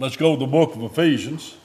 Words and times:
Let's 0.00 0.16
go 0.16 0.34
to 0.34 0.40
the 0.40 0.46
book 0.46 0.74
of 0.74 0.82
Ephesians. 0.82 1.56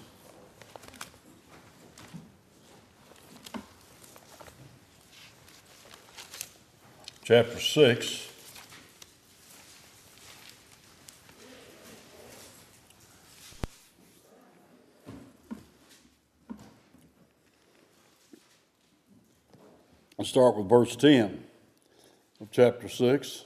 Chapter 7.23 7.57
6. 7.57 8.29
I'll 20.19 20.25
start 20.25 20.57
with 20.57 20.67
verse 20.67 20.97
10 20.97 21.41
of 22.41 22.51
chapter 22.51 22.89
6. 22.89 23.45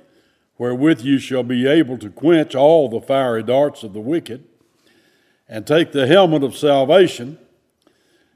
wherewith 0.61 1.01
you 1.01 1.17
shall 1.17 1.41
be 1.41 1.65
able 1.65 1.97
to 1.97 2.07
quench 2.07 2.53
all 2.53 2.87
the 2.87 3.01
fiery 3.01 3.41
darts 3.41 3.81
of 3.81 3.93
the 3.93 3.99
wicked, 3.99 4.43
and 5.49 5.65
take 5.65 5.91
the 5.91 6.05
helmet 6.05 6.43
of 6.43 6.55
salvation 6.55 7.35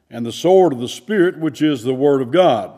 and 0.09 0.25
the 0.25 0.31
sword 0.31 0.73
of 0.73 0.79
the 0.79 0.87
Spirit, 0.87 1.37
which 1.37 1.61
is 1.61 1.83
the 1.83 1.93
Word 1.93 2.23
of 2.23 2.31
God, 2.31 2.73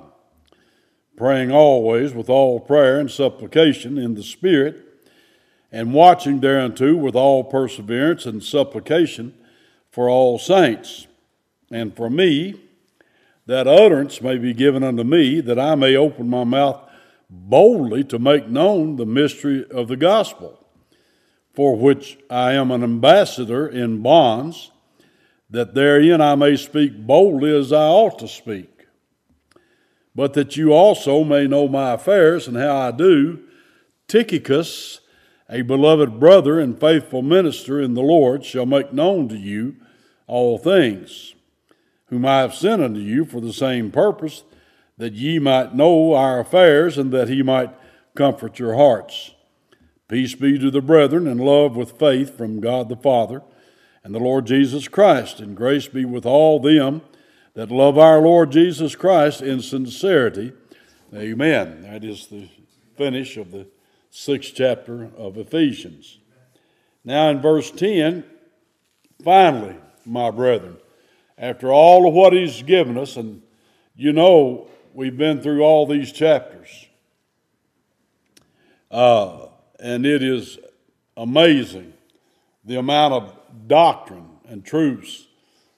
praying 1.16 1.50
always 1.50 2.14
with 2.14 2.30
all 2.30 2.59
prayer 2.59 3.00
and 3.00 3.09
supplication 3.09 3.98
in 3.98 4.16
the 4.16 4.22
Spirit, 4.22 4.84
and 5.72 5.94
watching 5.94 6.42
thereunto 6.42 6.94
with 6.98 7.16
all 7.16 7.42
perseverance 7.42 8.26
and 8.26 8.44
supplication 8.44 9.34
for 9.89 10.09
all 10.09 10.38
saints, 10.38 11.08
and 11.72 11.95
for 11.95 12.09
me, 12.09 12.59
that 13.45 13.66
utterance 13.66 14.22
may 14.22 14.38
be 14.38 14.54
given 14.54 14.84
unto 14.84 15.06
me, 15.06 15.39
that 15.39 15.58
I 15.58 15.76
may 15.76 15.95
open 15.95 16.28
my 16.28 16.44
mouth 16.44 16.87
boldly 17.30 18.03
to 18.06 18.20
make 18.20 18.47
known 18.47 18.95
the 18.95 19.06
mystery 19.06 19.66
of 19.70 19.88
the 19.88 19.97
gospel, 19.97 20.66
for 21.53 21.75
which 21.75 22.17
I 22.30 22.53
am 22.53 22.72
an 22.72 22.83
ambassador 22.83 23.67
in 23.67 24.02
bonds, 24.02 24.72
that 25.50 25.73
therein 25.73 26.22
I 26.22 26.36
may 26.36 26.55
speak 26.55 27.05
boldly 27.05 27.58
as 27.58 27.72
I 27.72 27.88
ought 27.88 28.20
to 28.20 28.28
speak. 28.28 28.86
But 30.16 30.33
that 30.33 30.58
you 30.58 30.73
also 30.73 31.23
may 31.23 31.48
know 31.48 31.67
my 31.67 31.94
affairs 31.94 32.48
and 32.48 32.58
how 32.58 32.76
I 32.76 32.92
do, 32.92 33.43
Tychicus, 34.08 35.02
a 35.49 35.61
beloved 35.61 36.20
brother 36.20 36.60
and 36.60 36.80
faithful 36.80 37.21
minister 37.21 37.80
in 37.80 37.93
the 37.93 38.02
Lord, 38.02 38.43
shall 38.43 38.66
make 38.66 38.92
known 38.93 39.30
to 39.30 39.37
you 39.37 39.76
all 40.26 40.58
things, 40.58 41.36
whom 42.08 42.26
I 42.26 42.39
have 42.39 42.54
sent 42.54 42.82
unto 42.82 42.99
you 42.99 43.26
for 43.26 43.39
the 43.39 43.54
same 43.54 43.92
purpose 43.92 44.43
that 44.98 45.14
ye 45.14 45.40
might 45.40 45.76
know 45.76 46.14
our 46.14 46.40
affairs, 46.40 46.98
and 46.98 47.12
that 47.12 47.30
he 47.30 47.42
might 47.44 47.72
comfort 48.16 48.60
your 48.60 48.76
hearts. 48.76 49.32
Peace 50.08 50.36
be 50.36 50.58
to 50.58 50.72
the 50.72 50.82
brethren, 50.82 51.28
and 51.28 51.40
love 51.40 51.76
with 51.76 52.00
faith 52.00 52.38
from 52.38 52.60
God 52.60 52.90
the 52.90 52.96
Father 52.96 53.42
and 54.04 54.16
the 54.16 54.20
Lord 54.20 54.48
Jesus 54.48 54.88
Christ, 54.88 55.42
and 55.42 55.56
grace 55.56 55.88
be 55.90 56.06
with 56.06 56.26
all 56.26 56.62
them 56.62 57.02
that 57.56 57.70
love 57.70 57.98
our 57.98 58.22
Lord 58.22 58.52
Jesus 58.52 58.96
Christ 58.96 59.42
in 59.42 59.62
sincerity. 59.62 60.54
Amen. 61.14 61.82
That 61.82 62.04
is 62.04 62.28
the 62.28 62.48
finish 62.96 63.36
of 63.36 63.52
the 63.52 63.68
sixth 64.10 64.54
chapter 64.56 65.10
of 65.18 65.38
Ephesians. 65.38 66.20
Now, 67.04 67.30
in 67.30 67.42
verse 67.42 67.70
10, 67.70 68.24
finally, 69.24 69.76
my 70.06 70.32
brethren, 70.32 70.78
after 71.38 71.72
all 71.72 72.08
of 72.08 72.14
what 72.14 72.32
he's 72.32 72.62
given 72.64 72.98
us, 72.98 73.18
and 73.18 73.42
you 73.96 74.14
know, 74.14 74.70
we've 74.98 75.16
been 75.16 75.40
through 75.40 75.62
all 75.62 75.86
these 75.86 76.12
chapters. 76.12 76.88
Uh, 78.90 79.46
and 79.80 80.08
it 80.08 80.24
is 80.24 80.58
amazing 81.16 81.94
the 82.66 82.78
amount 82.78 83.14
of 83.14 83.40
doctrine 83.68 84.28
and 84.48 84.66
truths 84.66 85.28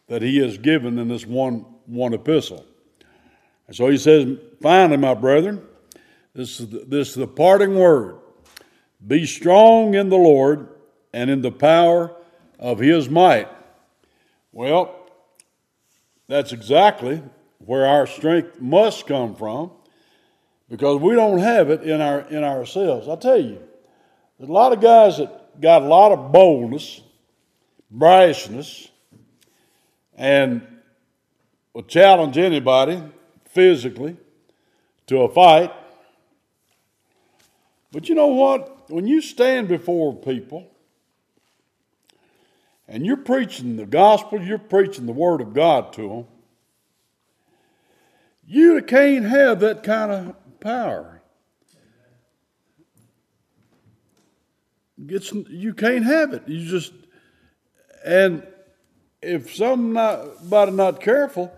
that 0.07 0.21
he 0.21 0.37
has 0.37 0.57
given 0.57 0.97
in 0.97 1.09
this 1.09 1.25
one, 1.25 1.65
one 1.85 2.13
epistle. 2.13 2.65
And 3.67 3.75
so 3.75 3.89
he 3.89 3.97
says, 3.97 4.37
finally, 4.61 4.95
my 4.95 5.15
brethren, 5.15 5.63
this 6.33 6.61
is, 6.61 6.69
the, 6.69 6.85
this 6.87 7.09
is 7.09 7.15
the 7.15 7.27
parting 7.27 7.77
word 7.77 8.15
be 9.05 9.25
strong 9.25 9.95
in 9.95 10.07
the 10.07 10.17
Lord 10.17 10.69
and 11.13 11.29
in 11.29 11.41
the 11.41 11.51
power 11.51 12.15
of 12.57 12.79
his 12.79 13.09
might. 13.09 13.49
Well, 14.53 14.95
that's 16.29 16.53
exactly 16.53 17.21
where 17.69 17.85
our 17.85 18.07
strength 18.07 18.59
must 18.59 19.05
come 19.05 19.35
from 19.35 19.69
because 20.71 20.99
we 20.99 21.13
don't 21.13 21.37
have 21.37 21.69
it 21.69 21.83
in, 21.83 22.01
our, 22.01 22.21
in 22.21 22.43
ourselves. 22.43 23.07
I 23.07 23.15
tell 23.15 23.39
you, 23.39 23.61
there's 24.39 24.49
a 24.49 24.51
lot 24.51 24.73
of 24.73 24.81
guys 24.81 25.19
that 25.19 25.61
got 25.61 25.83
a 25.83 25.85
lot 25.85 26.11
of 26.11 26.31
boldness, 26.31 27.01
brashness, 27.95 28.89
and 30.17 30.65
will 31.73 31.83
challenge 31.83 32.39
anybody 32.39 33.03
physically 33.45 34.17
to 35.05 35.19
a 35.19 35.29
fight. 35.29 35.71
But 37.91 38.09
you 38.09 38.15
know 38.15 38.29
what? 38.29 38.89
When 38.89 39.05
you 39.05 39.21
stand 39.21 39.67
before 39.67 40.15
people 40.15 40.67
and 42.87 43.05
you're 43.05 43.15
preaching 43.15 43.75
the 43.75 43.85
gospel, 43.85 44.41
you're 44.41 44.57
preaching 44.57 45.05
the 45.05 45.11
word 45.11 45.39
of 45.39 45.53
God 45.53 45.93
to 45.93 46.09
them, 46.09 46.25
you 48.49 48.81
can't 48.81 49.25
have 49.25 49.59
that 49.59 49.83
kind 49.83 50.11
of 50.11 50.59
power. 50.59 51.21
It's, 55.07 55.31
you 55.31 55.75
can't 55.75 56.03
have 56.03 56.33
it. 56.33 56.47
You 56.47 56.67
just, 56.67 56.91
and 58.03 58.45
if 59.21 59.53
somebody 59.53 60.71
not 60.71 60.99
careful, 60.99 61.55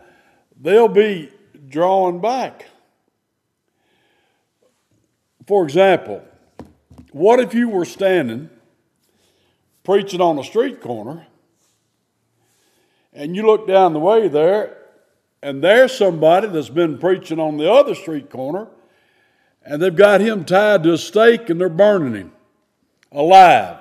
they'll 0.60 0.90
be 0.90 1.32
drawing 1.70 2.20
back. 2.20 2.66
For 5.48 5.64
example, 5.64 6.22
what 7.14 7.40
if 7.40 7.54
you 7.54 7.70
were 7.70 7.86
standing 7.86 8.50
preaching 9.86 10.20
on 10.20 10.38
a 10.38 10.44
street 10.44 10.82
corner 10.82 11.26
and 13.14 13.34
you 13.34 13.46
look 13.46 13.66
down 13.66 13.94
the 13.94 14.00
way 14.00 14.28
there 14.28 14.81
and 15.44 15.64
there's 15.64 15.94
somebody 15.94 16.48
that's 16.48 16.70
been 16.70 16.98
preaching 16.98 17.40
on 17.40 17.58
the 17.58 17.72
other 17.72 17.96
street 17.96 18.30
corner, 18.30 18.68
and 19.64 19.82
they've 19.82 19.96
got 19.96 20.22
him 20.22 20.46
tied 20.46 20.84
to 20.84 20.94
a 20.94 20.98
stake 20.98 21.50
and 21.50 21.60
they're 21.60 21.70
burning 21.70 22.16
him 22.16 22.32
alive. 23.12 23.78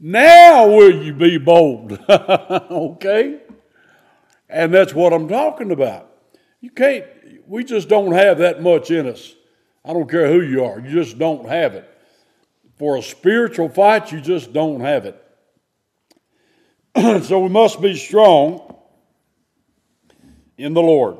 Now 0.00 0.68
will 0.68 1.04
you 1.04 1.12
be 1.12 1.38
bold? 1.38 1.98
okay? 2.08 3.40
And 4.48 4.72
that's 4.72 4.94
what 4.94 5.12
I'm 5.12 5.28
talking 5.28 5.72
about. 5.72 6.10
You 6.60 6.70
can't, 6.70 7.04
we 7.46 7.64
just 7.64 7.88
don't 7.88 8.12
have 8.12 8.38
that 8.38 8.62
much 8.62 8.90
in 8.90 9.06
us. 9.06 9.34
I 9.84 9.92
don't 9.92 10.10
care 10.10 10.28
who 10.28 10.42
you 10.42 10.64
are, 10.64 10.80
you 10.80 10.90
just 10.90 11.18
don't 11.18 11.48
have 11.48 11.74
it. 11.74 11.88
For 12.76 12.96
a 12.96 13.02
spiritual 13.02 13.68
fight, 13.68 14.12
you 14.12 14.20
just 14.20 14.52
don't 14.52 14.80
have 14.80 15.04
it. 15.04 15.24
so 17.24 17.40
we 17.40 17.48
must 17.48 17.80
be 17.80 17.96
strong 17.96 18.77
in 20.58 20.74
the 20.74 20.82
Lord 20.82 21.16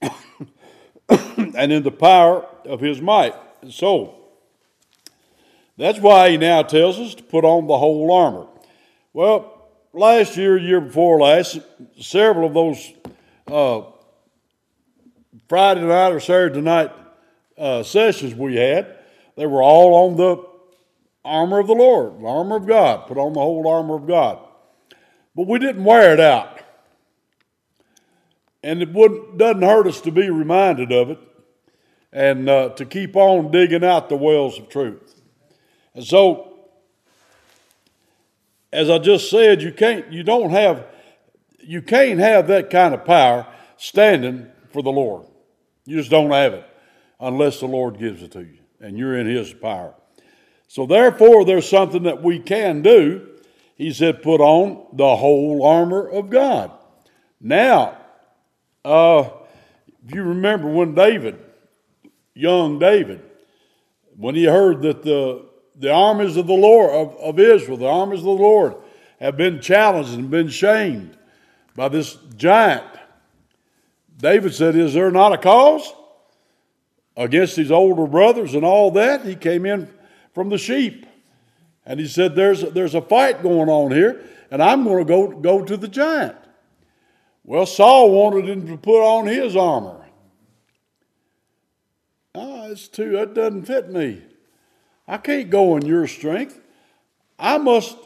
and 1.08 1.70
in 1.70 1.82
the 1.82 1.90
power 1.90 2.46
of 2.64 2.80
his 2.80 3.00
might. 3.00 3.34
So, 3.70 4.14
that's 5.76 6.00
why 6.00 6.30
he 6.30 6.36
now 6.36 6.62
tells 6.62 6.98
us 6.98 7.14
to 7.14 7.22
put 7.22 7.44
on 7.44 7.68
the 7.68 7.78
whole 7.78 8.10
armor. 8.10 8.46
Well, 9.12 9.68
last 9.92 10.36
year, 10.36 10.58
year 10.58 10.80
before 10.80 11.20
last, 11.20 11.60
several 12.00 12.48
of 12.48 12.54
those 12.54 12.92
uh, 13.46 13.82
Friday 15.48 15.82
night 15.82 16.12
or 16.12 16.20
Saturday 16.20 16.60
night 16.60 16.90
uh, 17.56 17.82
sessions 17.82 18.34
we 18.34 18.56
had, 18.56 18.96
they 19.36 19.46
were 19.46 19.62
all 19.62 20.08
on 20.08 20.16
the 20.16 20.44
armor 21.24 21.60
of 21.60 21.66
the 21.66 21.74
Lord, 21.74 22.20
the 22.20 22.26
armor 22.26 22.56
of 22.56 22.66
God, 22.66 23.06
put 23.06 23.18
on 23.18 23.34
the 23.34 23.40
whole 23.40 23.68
armor 23.68 23.94
of 23.94 24.06
God. 24.06 24.40
But 25.36 25.46
we 25.46 25.58
didn't 25.58 25.84
wear 25.84 26.12
it 26.12 26.20
out. 26.20 26.57
And 28.68 28.82
it 28.82 28.92
wouldn't, 28.92 29.38
doesn't 29.38 29.62
hurt 29.62 29.86
us 29.86 30.02
to 30.02 30.10
be 30.10 30.28
reminded 30.28 30.92
of 30.92 31.08
it 31.08 31.18
and 32.12 32.50
uh, 32.50 32.68
to 32.76 32.84
keep 32.84 33.16
on 33.16 33.50
digging 33.50 33.82
out 33.82 34.10
the 34.10 34.16
wells 34.16 34.58
of 34.58 34.68
truth. 34.68 35.22
And 35.94 36.04
so, 36.04 36.52
as 38.70 38.90
I 38.90 38.98
just 38.98 39.30
said, 39.30 39.62
you 39.62 39.72
can't, 39.72 40.12
you 40.12 40.22
don't 40.22 40.50
have, 40.50 40.84
you 41.60 41.80
can't 41.80 42.20
have 42.20 42.46
that 42.48 42.68
kind 42.68 42.92
of 42.92 43.06
power 43.06 43.46
standing 43.78 44.48
for 44.70 44.82
the 44.82 44.92
Lord. 44.92 45.24
You 45.86 45.96
just 45.96 46.10
don't 46.10 46.32
have 46.32 46.52
it 46.52 46.68
unless 47.18 47.60
the 47.60 47.66
Lord 47.68 47.98
gives 47.98 48.22
it 48.22 48.32
to 48.32 48.40
you 48.40 48.58
and 48.80 48.98
you're 48.98 49.18
in 49.18 49.26
His 49.26 49.50
power. 49.54 49.94
So, 50.66 50.84
therefore, 50.84 51.46
there's 51.46 51.66
something 51.66 52.02
that 52.02 52.22
we 52.22 52.38
can 52.38 52.82
do. 52.82 53.30
He 53.76 53.94
said, 53.94 54.22
put 54.22 54.42
on 54.42 54.88
the 54.92 55.16
whole 55.16 55.64
armor 55.64 56.06
of 56.06 56.28
God. 56.28 56.70
Now, 57.40 57.97
uh, 58.88 59.30
if 60.06 60.14
you 60.14 60.22
remember 60.22 60.68
when 60.68 60.94
David, 60.94 61.38
young 62.34 62.78
David, 62.78 63.20
when 64.16 64.34
he 64.34 64.44
heard 64.44 64.82
that 64.82 65.02
the, 65.02 65.44
the 65.76 65.92
armies 65.92 66.36
of 66.36 66.46
the 66.46 66.54
Lord, 66.54 66.90
of, 66.90 67.14
of 67.16 67.38
Israel, 67.38 67.76
the 67.76 67.86
armies 67.86 68.20
of 68.20 68.24
the 68.24 68.30
Lord, 68.30 68.76
have 69.20 69.36
been 69.36 69.60
challenged 69.60 70.14
and 70.14 70.30
been 70.30 70.48
shamed 70.48 71.16
by 71.76 71.88
this 71.88 72.16
giant, 72.36 72.86
David 74.16 74.54
said, 74.54 74.74
Is 74.74 74.94
there 74.94 75.10
not 75.10 75.34
a 75.34 75.38
cause 75.38 75.92
against 77.16 77.56
his 77.56 77.70
older 77.70 78.06
brothers 78.06 78.54
and 78.54 78.64
all 78.64 78.90
that? 78.92 79.24
He 79.24 79.36
came 79.36 79.66
in 79.66 79.92
from 80.32 80.48
the 80.48 80.58
sheep. 80.58 81.04
And 81.84 82.00
he 82.00 82.06
said, 82.06 82.34
There's, 82.34 82.62
there's 82.62 82.94
a 82.94 83.02
fight 83.02 83.42
going 83.42 83.68
on 83.68 83.92
here, 83.92 84.24
and 84.50 84.62
I'm 84.62 84.84
going 84.84 84.98
to 84.98 85.04
go, 85.04 85.28
go 85.28 85.62
to 85.64 85.76
the 85.76 85.88
giant. 85.88 86.36
Well, 87.48 87.64
Saul 87.64 88.10
wanted 88.10 88.46
him 88.46 88.66
to 88.66 88.76
put 88.76 89.02
on 89.02 89.26
his 89.26 89.56
armor. 89.56 90.04
Ah, 92.34 92.66
it's 92.66 92.88
too, 92.88 93.12
that 93.12 93.32
doesn't 93.32 93.64
fit 93.64 93.88
me. 93.88 94.22
I 95.06 95.16
can't 95.16 95.48
go 95.48 95.74
in 95.78 95.86
your 95.86 96.06
strength. 96.06 96.60
I 97.38 97.56
must 97.56 97.96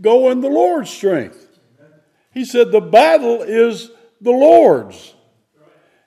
go 0.00 0.30
in 0.30 0.40
the 0.40 0.48
Lord's 0.48 0.88
strength. 0.88 1.58
He 2.32 2.46
said, 2.46 2.72
The 2.72 2.80
battle 2.80 3.42
is 3.42 3.90
the 4.22 4.30
Lord's. 4.30 5.14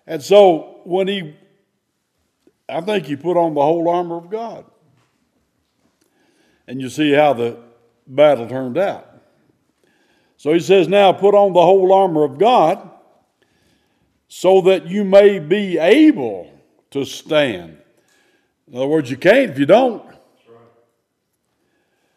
And 0.07 0.23
so 0.23 0.81
when 0.83 1.07
he, 1.07 1.35
I 2.67 2.81
think 2.81 3.05
he 3.05 3.15
put 3.15 3.37
on 3.37 3.53
the 3.53 3.61
whole 3.61 3.87
armor 3.87 4.17
of 4.17 4.31
God. 4.31 4.65
And 6.67 6.81
you 6.81 6.89
see 6.89 7.13
how 7.13 7.33
the 7.33 7.59
battle 8.07 8.47
turned 8.47 8.79
out. 8.79 9.08
So 10.39 10.53
he 10.53 10.61
says, 10.61 10.87
Now 10.87 11.11
put 11.11 11.35
on 11.35 11.51
the 11.51 11.61
whole 11.61 11.91
armor 11.91 12.23
of 12.23 12.37
God 12.37 12.89
so 14.29 14.61
that 14.61 14.87
you 14.87 15.03
may 15.03 15.37
be 15.37 15.77
able 15.77 16.49
to 16.91 17.03
stand. 17.03 17.77
In 18.71 18.77
other 18.77 18.87
words, 18.87 19.11
you 19.11 19.17
can't 19.17 19.51
if 19.51 19.59
you 19.59 19.65
don't. 19.65 20.01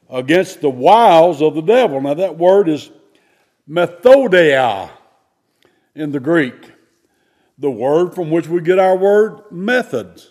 Against 0.09 0.61
the 0.61 0.71
wiles 0.71 1.43
of 1.43 1.57
the 1.57 1.63
devil. 1.63 2.01
Now, 2.01 2.15
that 2.15 2.39
word 2.39 2.69
is 2.69 2.93
methodia 3.69 4.89
in 5.97 6.13
the 6.13 6.21
Greek, 6.21 6.71
the 7.59 7.73
word 7.73 8.15
from 8.15 8.31
which 8.31 8.47
we 8.47 8.61
get 8.61 8.79
our 8.79 8.97
word 8.97 9.51
methods. 9.51 10.31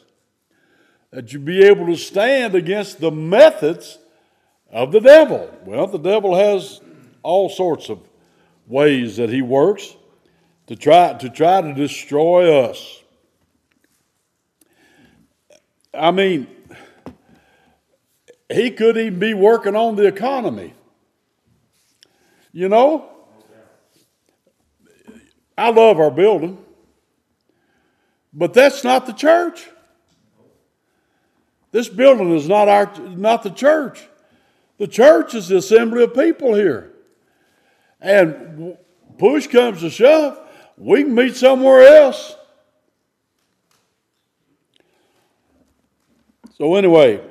That 1.11 1.33
you 1.33 1.39
be 1.39 1.61
able 1.65 1.87
to 1.87 1.97
stand 1.97 2.55
against 2.55 3.01
the 3.01 3.11
methods 3.11 3.97
of 4.71 4.93
the 4.93 5.01
devil. 5.01 5.53
Well, 5.65 5.87
the 5.87 5.97
devil 5.97 6.35
has 6.35 6.79
all 7.23 7.49
sorts 7.49 7.89
of 7.89 7.99
ways 8.67 9.17
that 9.17 9.29
he 9.29 9.41
works 9.41 9.95
to 10.67 10.75
try 10.75 11.13
to 11.13 11.29
try 11.29 11.61
to 11.61 11.73
destroy 11.73 12.63
us. 12.63 13.01
I 15.93 16.11
mean, 16.11 16.47
he 18.49 18.71
could 18.71 18.97
even 18.97 19.19
be 19.19 19.33
working 19.33 19.75
on 19.75 19.95
the 19.95 20.05
economy. 20.07 20.73
You 22.53 22.69
know? 22.69 23.09
I 25.57 25.69
love 25.69 25.99
our 25.99 26.11
building, 26.11 26.57
but 28.33 28.53
that's 28.53 28.83
not 28.83 29.05
the 29.05 29.13
church. 29.13 29.69
This 31.71 31.87
building 31.87 32.35
is 32.35 32.47
not 32.47 32.67
our 32.67 32.91
not 33.09 33.43
the 33.43 33.49
church. 33.49 34.07
The 34.77 34.87
church 34.87 35.35
is 35.35 35.49
the 35.49 35.57
assembly 35.57 36.03
of 36.03 36.13
people 36.13 36.55
here. 36.55 36.90
And 38.01 38.77
push 39.17 39.47
comes 39.47 39.81
to 39.81 39.89
shove, 39.89 40.39
we 40.77 41.03
can 41.03 41.13
meet 41.13 41.35
somewhere 41.35 41.81
else. 41.81 42.35
So, 46.57 46.75
anyway, 46.75 47.21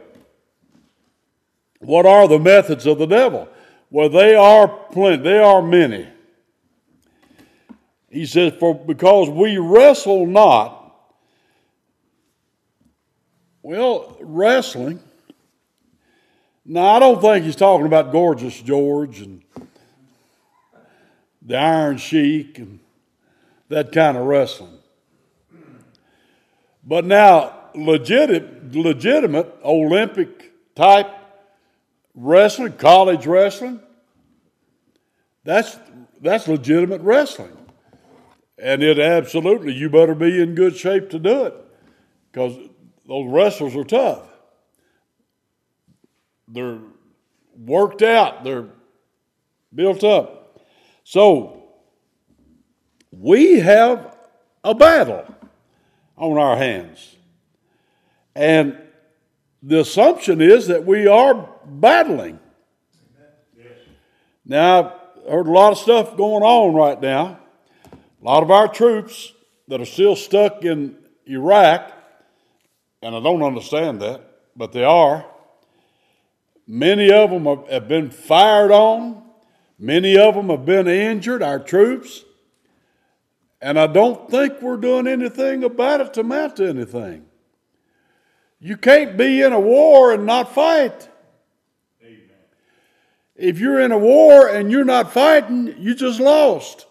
what 1.80 2.06
are 2.06 2.28
the 2.28 2.38
methods 2.38 2.86
of 2.86 2.98
the 2.98 3.06
devil? 3.06 3.48
Well, 3.90 4.08
they 4.08 4.34
are 4.34 4.68
plenty, 4.68 5.22
they 5.22 5.38
are 5.38 5.60
many. 5.60 6.08
He 8.08 8.26
says, 8.26 8.52
For 8.58 8.74
because 8.74 9.28
we 9.28 9.58
wrestle 9.58 10.26
not. 10.26 10.76
Well, 13.62 14.16
wrestling. 14.20 15.00
Now, 16.64 16.86
I 16.86 16.98
don't 16.98 17.20
think 17.20 17.44
he's 17.44 17.56
talking 17.56 17.86
about 17.86 18.12
Gorgeous 18.12 18.60
George 18.60 19.20
and 19.20 19.42
the 21.42 21.56
Iron 21.56 21.96
Sheik 21.96 22.58
and 22.58 22.80
that 23.68 23.92
kind 23.92 24.16
of 24.16 24.26
wrestling. 24.26 24.78
But 26.84 27.04
now, 27.04 27.54
legitimate, 27.74 28.74
legitimate 28.74 29.54
Olympic 29.64 30.52
type 30.74 31.10
wrestling, 32.14 32.72
college 32.72 33.26
wrestling, 33.26 33.80
that's, 35.44 35.78
that's 36.20 36.48
legitimate 36.48 37.00
wrestling. 37.00 37.56
And 38.58 38.82
it 38.82 38.98
absolutely, 38.98 39.72
you 39.72 39.88
better 39.88 40.14
be 40.14 40.40
in 40.40 40.54
good 40.54 40.76
shape 40.76 41.10
to 41.10 41.18
do 41.18 41.44
it 41.46 41.54
because 42.30 42.56
those 43.06 43.30
wrestlers 43.30 43.74
are 43.74 43.84
tough. 43.84 44.22
They're 46.48 46.78
worked 47.56 48.02
out, 48.02 48.44
they're 48.44 48.66
built 49.74 50.04
up. 50.04 50.39
So, 51.10 51.64
we 53.10 53.58
have 53.58 54.16
a 54.62 54.76
battle 54.76 55.26
on 56.16 56.38
our 56.38 56.56
hands. 56.56 57.16
And 58.36 58.78
the 59.60 59.80
assumption 59.80 60.40
is 60.40 60.68
that 60.68 60.86
we 60.86 61.08
are 61.08 61.48
battling. 61.66 62.38
Now, 64.46 65.00
I've 65.24 65.32
heard 65.32 65.48
a 65.48 65.50
lot 65.50 65.72
of 65.72 65.78
stuff 65.78 66.16
going 66.16 66.44
on 66.44 66.74
right 66.74 67.00
now. 67.02 67.40
A 67.92 68.24
lot 68.24 68.44
of 68.44 68.52
our 68.52 68.68
troops 68.68 69.32
that 69.66 69.80
are 69.80 69.86
still 69.86 70.14
stuck 70.14 70.64
in 70.64 70.96
Iraq, 71.26 71.90
and 73.02 73.16
I 73.16 73.20
don't 73.20 73.42
understand 73.42 74.00
that, 74.02 74.20
but 74.54 74.70
they 74.70 74.84
are. 74.84 75.26
Many 76.68 77.10
of 77.10 77.30
them 77.30 77.46
have 77.68 77.88
been 77.88 78.12
fired 78.12 78.70
on. 78.70 79.19
Many 79.82 80.18
of 80.18 80.34
them 80.34 80.50
have 80.50 80.66
been 80.66 80.86
injured, 80.86 81.42
our 81.42 81.58
troops, 81.58 82.22
and 83.62 83.78
I 83.78 83.86
don't 83.86 84.30
think 84.30 84.60
we're 84.60 84.76
doing 84.76 85.06
anything 85.06 85.64
about 85.64 86.02
it 86.02 86.12
to 86.14 86.20
amount 86.20 86.56
to 86.56 86.68
anything. 86.68 87.24
You 88.58 88.76
can't 88.76 89.16
be 89.16 89.40
in 89.40 89.54
a 89.54 89.58
war 89.58 90.12
and 90.12 90.26
not 90.26 90.54
fight. 90.54 91.08
Amen. 92.02 92.20
If 93.36 93.58
you're 93.58 93.80
in 93.80 93.90
a 93.90 93.98
war 93.98 94.46
and 94.46 94.70
you're 94.70 94.84
not 94.84 95.14
fighting, 95.14 95.74
you 95.78 95.94
just 95.94 96.20
lost. 96.20 96.84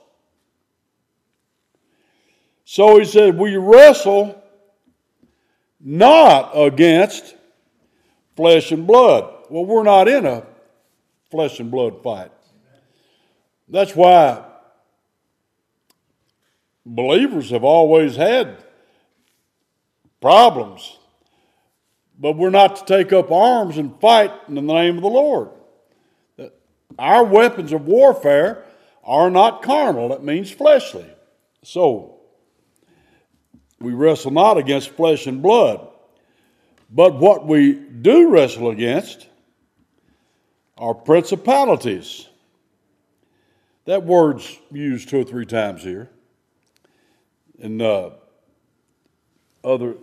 So 2.65 2.97
he 2.97 3.05
said, 3.05 3.37
We 3.37 3.55
wrestle 3.55 4.43
not 5.79 6.53
against 6.55 7.35
flesh 8.35 8.71
and 8.71 8.87
blood. 8.87 9.31
Well, 9.51 9.65
we're 9.65 9.83
not 9.83 10.07
in 10.07 10.25
a 10.25 10.43
flesh 11.29 11.59
and 11.59 11.69
blood 11.69 12.01
fight. 12.01 12.31
That's 13.69 13.95
why 13.95 14.43
believers 16.85 17.51
have 17.51 17.63
always 17.63 18.15
had 18.15 18.63
problems, 20.21 20.97
but 22.19 22.35
we're 22.35 22.49
not 22.49 22.77
to 22.77 22.85
take 22.85 23.13
up 23.13 23.31
arms 23.31 23.77
and 23.77 23.99
fight 23.99 24.31
in 24.47 24.55
the 24.55 24.61
name 24.61 24.97
of 24.97 25.03
the 25.03 25.09
Lord. 25.09 25.49
our 26.97 27.23
weapons 27.23 27.71
of 27.71 27.85
warfare 27.85 28.63
are 29.03 29.29
not 29.29 29.61
carnal, 29.61 30.11
it 30.13 30.23
means 30.23 30.51
fleshly. 30.51 31.05
So, 31.63 32.19
we 33.79 33.93
wrestle 33.93 34.31
not 34.31 34.57
against 34.57 34.89
flesh 34.89 35.27
and 35.27 35.41
blood, 35.41 35.87
but 36.89 37.15
what 37.15 37.45
we 37.45 37.73
do 37.73 38.29
wrestle 38.29 38.71
against 38.71 39.27
are 40.77 40.93
principalities. 40.93 42.28
That 43.89 44.03
word's 44.03 44.59
used 44.71 45.09
two 45.09 45.21
or 45.21 45.23
three 45.23 45.47
times 45.47 45.81
here. 45.81 46.11
In 47.57 47.81
uh, 47.81 48.11
other 49.63 49.95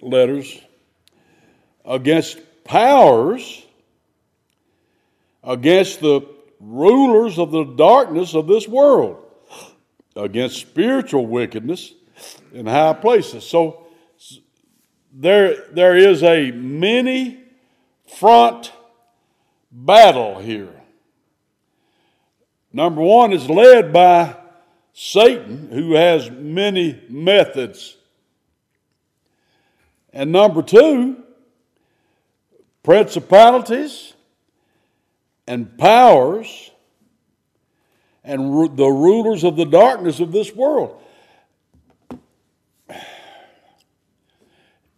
letters, 0.00 0.60
against 1.84 2.40
powers, 2.64 3.64
against 5.44 6.00
the 6.00 6.22
rulers 6.58 7.38
of 7.38 7.52
the 7.52 7.62
darkness 7.62 8.34
of 8.34 8.48
this 8.48 8.66
world, 8.66 9.24
against 10.16 10.56
spiritual 10.56 11.28
wickedness 11.28 11.94
in 12.52 12.66
high 12.66 12.94
places. 12.94 13.46
So 13.46 13.86
there, 15.12 15.68
there 15.70 15.96
is 15.96 16.24
a 16.24 16.50
many 16.50 17.40
front 18.04 18.72
battle 19.70 20.40
here. 20.40 20.74
Number 22.74 23.02
one 23.02 23.32
is 23.32 23.48
led 23.48 23.92
by 23.92 24.34
Satan, 24.92 25.68
who 25.70 25.94
has 25.94 26.28
many 26.28 27.00
methods. 27.08 27.96
And 30.12 30.32
number 30.32 30.60
two, 30.60 31.22
principalities 32.82 34.14
and 35.46 35.78
powers 35.78 36.72
and 38.24 38.76
the 38.76 38.88
rulers 38.88 39.44
of 39.44 39.54
the 39.54 39.66
darkness 39.66 40.18
of 40.18 40.32
this 40.32 40.52
world. 40.52 41.00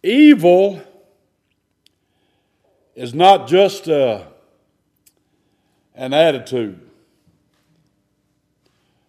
Evil 0.01 0.81
is 2.95 3.13
not 3.13 3.47
just 3.47 3.87
uh, 3.87 4.23
an 5.93 6.13
attitude. 6.13 6.86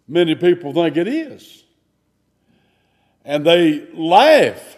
Many 0.08 0.34
people 0.34 0.72
think 0.72 0.96
it 0.96 1.06
is. 1.06 1.64
And 3.24 3.44
they 3.44 3.86
laugh 3.92 4.76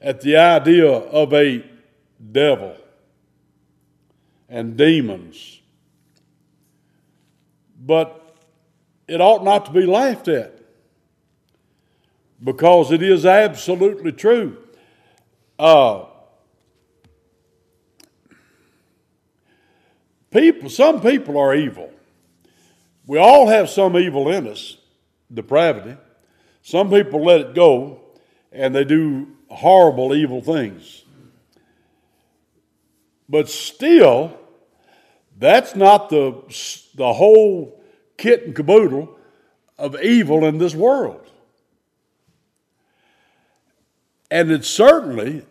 at 0.00 0.20
the 0.20 0.36
idea 0.36 0.90
of 0.90 1.32
a 1.32 1.64
devil 2.32 2.76
and 4.48 4.76
demons. 4.76 5.60
But 7.80 8.20
it 9.06 9.20
ought 9.20 9.44
not 9.44 9.66
to 9.66 9.72
be 9.72 9.86
laughed 9.86 10.26
at 10.26 10.58
because 12.42 12.90
it 12.90 13.02
is 13.02 13.24
absolutely 13.24 14.12
true. 14.12 14.58
Uh, 15.58 16.06
people, 20.30 20.68
some 20.68 21.00
people 21.00 21.38
are 21.38 21.54
evil. 21.54 21.92
We 23.06 23.18
all 23.18 23.48
have 23.48 23.68
some 23.68 23.96
evil 23.96 24.30
in 24.30 24.48
us, 24.48 24.76
depravity. 25.32 25.96
Some 26.62 26.90
people 26.90 27.24
let 27.24 27.40
it 27.40 27.54
go 27.54 28.00
and 28.50 28.74
they 28.74 28.84
do 28.84 29.28
horrible, 29.48 30.14
evil 30.14 30.40
things. 30.40 31.04
But 33.28 33.48
still, 33.48 34.38
that's 35.38 35.74
not 35.74 36.08
the, 36.08 36.42
the 36.94 37.12
whole 37.12 37.82
kit 38.16 38.44
and 38.44 38.54
caboodle 38.54 39.18
of 39.78 40.00
evil 40.00 40.44
in 40.44 40.58
this 40.58 40.74
world. 40.74 41.30
And 44.30 44.50
it's 44.50 44.68
certainly 44.68 45.44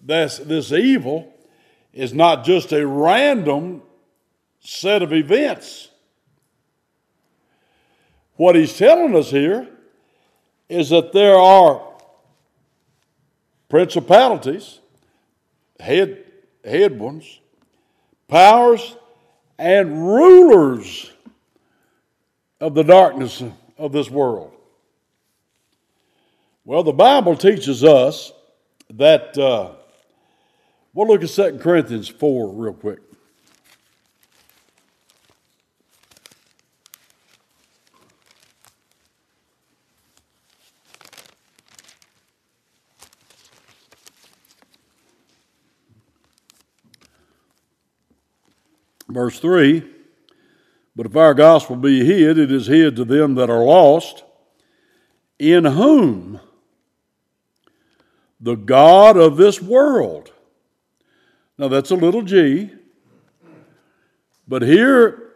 this, 0.00 0.38
this 0.38 0.72
evil 0.72 1.32
is 1.92 2.12
not 2.12 2.44
just 2.44 2.72
a 2.72 2.86
random 2.86 3.82
set 4.60 5.02
of 5.02 5.12
events. 5.12 5.88
What 8.36 8.54
he's 8.54 8.76
telling 8.76 9.16
us 9.16 9.30
here 9.30 9.66
is 10.68 10.90
that 10.90 11.12
there 11.12 11.36
are 11.36 11.82
principalities, 13.68 14.80
head, 15.80 16.24
head 16.64 16.98
ones, 16.98 17.40
powers, 18.28 18.96
and 19.58 20.06
rulers 20.06 21.10
of 22.60 22.74
the 22.74 22.84
darkness 22.84 23.42
of 23.78 23.92
this 23.92 24.10
world. 24.10 24.52
Well, 26.64 26.82
the 26.82 26.92
Bible 26.92 27.36
teaches 27.36 27.84
us 27.84 28.32
that, 28.90 29.38
uh, 29.38 29.70
we'll 30.92 31.08
look 31.08 31.22
at 31.22 31.30
2 31.30 31.58
Corinthians 31.58 32.08
4 32.08 32.52
real 32.52 32.74
quick. 32.74 33.05
Verse 49.16 49.40
3 49.40 49.82
But 50.94 51.06
if 51.06 51.16
our 51.16 51.32
gospel 51.32 51.74
be 51.74 52.04
hid, 52.04 52.36
it 52.36 52.52
is 52.52 52.66
hid 52.66 52.96
to 52.96 53.04
them 53.06 53.34
that 53.36 53.48
are 53.48 53.64
lost, 53.64 54.24
in 55.38 55.64
whom 55.64 56.38
the 58.38 58.56
God 58.56 59.16
of 59.16 59.38
this 59.38 59.62
world. 59.62 60.32
Now 61.56 61.68
that's 61.68 61.90
a 61.90 61.94
little 61.94 62.20
g, 62.20 62.70
but 64.46 64.60
here, 64.60 65.32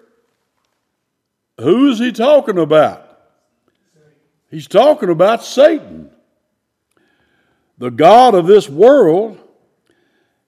who 1.59 1.91
is 1.91 1.99
he 1.99 2.13
talking 2.13 2.59
about? 2.59 3.07
He's 4.51 4.69
talking 4.69 5.09
about 5.09 5.43
Satan. 5.43 6.11
The 7.79 7.91
God 7.91 8.35
of 8.35 8.47
this 8.47 8.69
world 8.69 9.39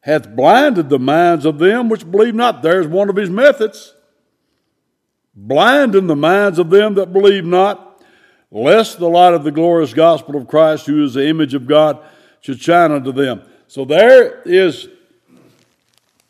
hath 0.02 0.34
blinded 0.34 0.88
the 0.88 0.98
minds 0.98 1.46
of 1.46 1.58
them 1.58 1.88
which 1.88 2.08
believe 2.08 2.34
not. 2.34 2.62
There's 2.62 2.86
one 2.86 3.08
of 3.08 3.16
his 3.16 3.30
methods. 3.30 3.94
Blinding 5.34 6.08
the 6.08 6.16
minds 6.16 6.58
of 6.58 6.70
them 6.70 6.94
that 6.94 7.12
believe 7.12 7.44
not, 7.44 8.02
lest 8.50 8.98
the 8.98 9.08
light 9.08 9.32
of 9.32 9.44
the 9.44 9.50
glorious 9.50 9.94
gospel 9.94 10.36
of 10.36 10.46
Christ, 10.46 10.86
who 10.86 11.02
is 11.02 11.14
the 11.14 11.26
image 11.26 11.54
of 11.54 11.66
God, 11.66 12.04
should 12.40 12.60
shine 12.60 12.92
unto 12.92 13.12
them. 13.12 13.42
So 13.66 13.84
there 13.84 14.42
is 14.42 14.88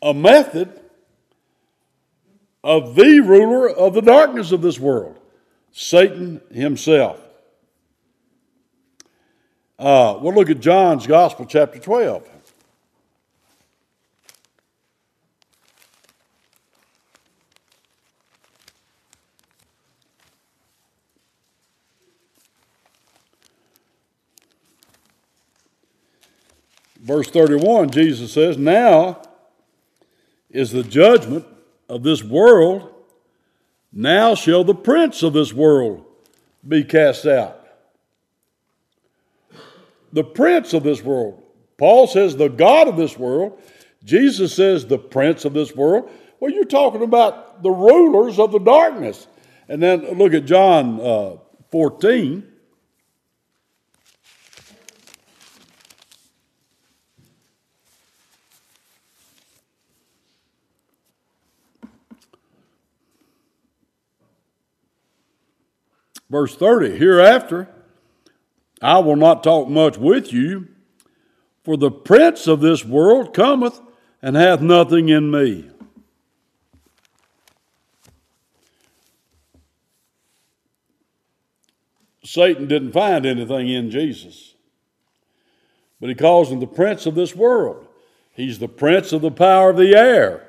a 0.01 0.13
method 0.13 0.79
of 2.63 2.95
the 2.95 3.19
ruler 3.19 3.69
of 3.69 3.93
the 3.93 4.01
darkness 4.01 4.51
of 4.51 4.61
this 4.61 4.79
world, 4.79 5.19
Satan 5.71 6.39
himself. 6.51 7.19
Uh, 9.77 10.17
we'll 10.21 10.33
look 10.33 10.49
at 10.49 10.61
John's 10.61 11.05
Gospel, 11.05 11.45
chapter 11.45 11.79
12. 11.79 12.29
Verse 27.03 27.29
31, 27.29 27.89
Jesus 27.89 28.31
says, 28.31 28.57
Now 28.57 29.21
is 30.49 30.71
the 30.71 30.83
judgment 30.83 31.45
of 31.89 32.01
this 32.01 32.23
world. 32.23 32.89
Now 33.91 34.35
shall 34.35 34.63
the 34.63 34.73
prince 34.73 35.21
of 35.21 35.33
this 35.33 35.51
world 35.51 36.05
be 36.65 36.85
cast 36.85 37.25
out. 37.25 37.59
The 40.13 40.23
prince 40.23 40.73
of 40.73 40.83
this 40.83 41.03
world. 41.03 41.43
Paul 41.77 42.07
says 42.07 42.37
the 42.37 42.47
God 42.47 42.87
of 42.87 42.95
this 42.95 43.17
world. 43.17 43.61
Jesus 44.05 44.55
says 44.55 44.85
the 44.85 44.97
prince 44.97 45.43
of 45.43 45.53
this 45.53 45.75
world. 45.75 46.09
Well, 46.39 46.51
you're 46.51 46.63
talking 46.63 47.03
about 47.03 47.63
the 47.63 47.71
rulers 47.71 48.39
of 48.39 48.53
the 48.53 48.59
darkness. 48.59 49.27
And 49.67 49.83
then 49.83 50.17
look 50.17 50.33
at 50.33 50.45
John 50.45 51.01
uh, 51.01 51.37
14. 51.69 52.52
Verse 66.33 66.55
30 66.55 66.97
Hereafter, 66.97 67.69
I 68.81 68.97
will 68.97 69.15
not 69.15 69.43
talk 69.43 69.69
much 69.69 69.99
with 69.99 70.33
you, 70.33 70.67
for 71.63 71.77
the 71.77 71.91
prince 71.91 72.47
of 72.47 72.59
this 72.59 72.83
world 72.83 73.35
cometh 73.35 73.79
and 74.19 74.35
hath 74.35 74.59
nothing 74.59 75.09
in 75.09 75.29
me. 75.29 75.69
Satan 82.23 82.67
didn't 82.67 82.93
find 82.93 83.27
anything 83.27 83.69
in 83.69 83.91
Jesus, 83.91 84.55
but 86.01 86.09
he 86.09 86.15
calls 86.15 86.51
him 86.51 86.59
the 86.59 86.65
prince 86.65 87.05
of 87.05 87.13
this 87.13 87.35
world. 87.35 87.87
He's 88.31 88.57
the 88.57 88.67
prince 88.67 89.13
of 89.13 89.21
the 89.21 89.29
power 89.29 89.69
of 89.69 89.77
the 89.77 89.95
air, 89.95 90.47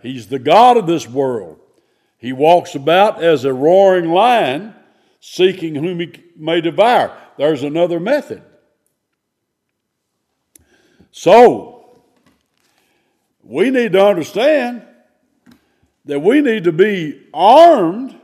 he's 0.00 0.28
the 0.28 0.38
God 0.38 0.78
of 0.78 0.86
this 0.86 1.06
world. 1.06 1.60
He 2.16 2.32
walks 2.32 2.74
about 2.74 3.22
as 3.22 3.44
a 3.44 3.52
roaring 3.52 4.10
lion 4.10 4.74
seeking 5.20 5.74
whom 5.74 6.00
he 6.00 6.12
may 6.36 6.60
devour. 6.60 7.16
There's 7.36 7.62
another 7.62 8.00
method. 8.00 8.42
So, 11.10 11.90
we 13.42 13.70
need 13.70 13.92
to 13.92 14.04
understand 14.04 14.82
that 16.04 16.20
we 16.20 16.40
need 16.40 16.64
to 16.64 16.72
be 16.72 17.26
armed 17.32 18.18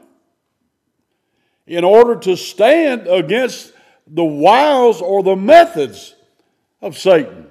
in 1.67 1.85
order 1.85 2.17
to 2.17 2.37
stand 2.37 3.07
against 3.07 3.73
the 4.07 4.25
wiles 4.25 5.01
or 5.01 5.23
the 5.23 5.37
methods 5.37 6.15
of 6.83 6.99
Satan. 6.99 7.47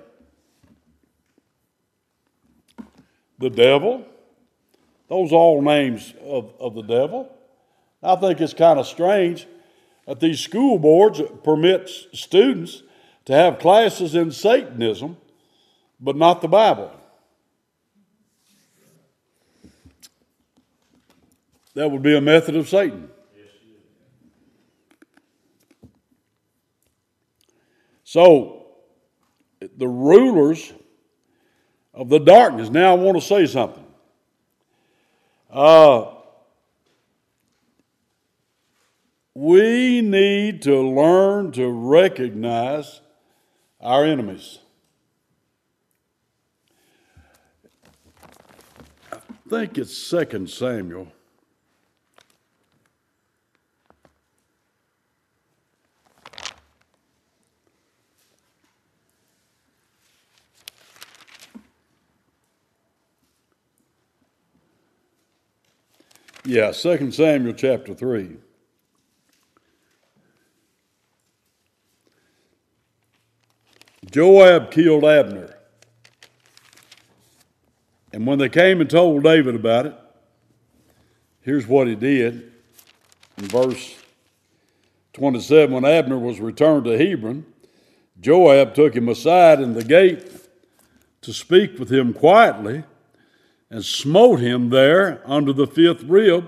The 3.39 3.49
devil, 3.49 4.05
those 5.09 5.31
all 5.31 5.61
names 5.61 6.13
of, 6.23 6.53
of 6.59 6.75
the 6.75 6.83
devil. 6.83 7.29
I 8.03 8.15
think 8.17 8.41
it's 8.41 8.53
kind 8.53 8.79
of 8.79 8.85
strange 8.85 9.47
that 10.05 10.19
these 10.19 10.39
school 10.39 10.77
boards 10.77 11.21
permit 11.43 11.89
students 12.11 12.83
to 13.25 13.33
have 13.33 13.59
classes 13.59 14.15
in 14.15 14.31
Satanism, 14.31 15.17
but 15.99 16.17
not 16.17 16.41
the 16.41 16.47
Bible. 16.47 16.91
That 21.75 21.89
would 21.89 22.03
be 22.03 22.15
a 22.15 22.21
method 22.21 22.55
of 22.55 22.67
Satan. 22.67 23.09
So, 28.03 28.67
the 29.59 29.87
rulers 29.87 30.71
of 31.93 32.09
the 32.09 32.19
darkness. 32.19 32.69
Now, 32.69 32.91
I 32.91 32.95
want 32.95 33.17
to 33.17 33.25
say 33.25 33.47
something. 33.47 33.85
Uh, 35.49 36.13
we 39.35 40.01
need 40.01 40.61
to 40.61 40.79
learn 40.79 41.51
to 41.53 41.67
recognize 41.67 43.01
our 43.81 44.05
enemies. 44.05 44.59
I 49.11 49.17
think 49.49 49.77
it's 49.77 49.97
Second 49.97 50.49
Samuel. 50.49 51.07
Yeah, 66.45 66.71
2 66.71 67.11
Samuel 67.11 67.53
chapter 67.53 67.93
3. 67.93 68.37
Joab 74.11 74.71
killed 74.71 75.05
Abner. 75.05 75.55
And 78.11 78.27
when 78.27 78.37
they 78.37 78.49
came 78.49 78.79
and 78.79 78.89
told 78.89 79.23
David 79.23 79.55
about 79.55 79.87
it, 79.87 79.95
here's 81.41 81.67
what 81.67 81.87
he 81.87 81.95
did. 81.95 82.51
In 83.37 83.45
verse 83.45 83.95
27, 85.13 85.73
when 85.73 85.85
Abner 85.85 86.19
was 86.19 86.39
returned 86.39 86.85
to 86.85 86.97
Hebron, 86.97 87.45
Joab 88.19 88.75
took 88.75 88.95
him 88.95 89.09
aside 89.09 89.59
in 89.59 89.73
the 89.73 89.83
gate 89.83 90.29
to 91.21 91.33
speak 91.33 91.79
with 91.79 91.91
him 91.91 92.13
quietly 92.13 92.83
and 93.69 93.83
smote 93.83 94.39
him 94.39 94.69
there 94.69 95.21
under 95.25 95.51
the 95.51 95.65
fifth 95.65 96.03
rib 96.03 96.47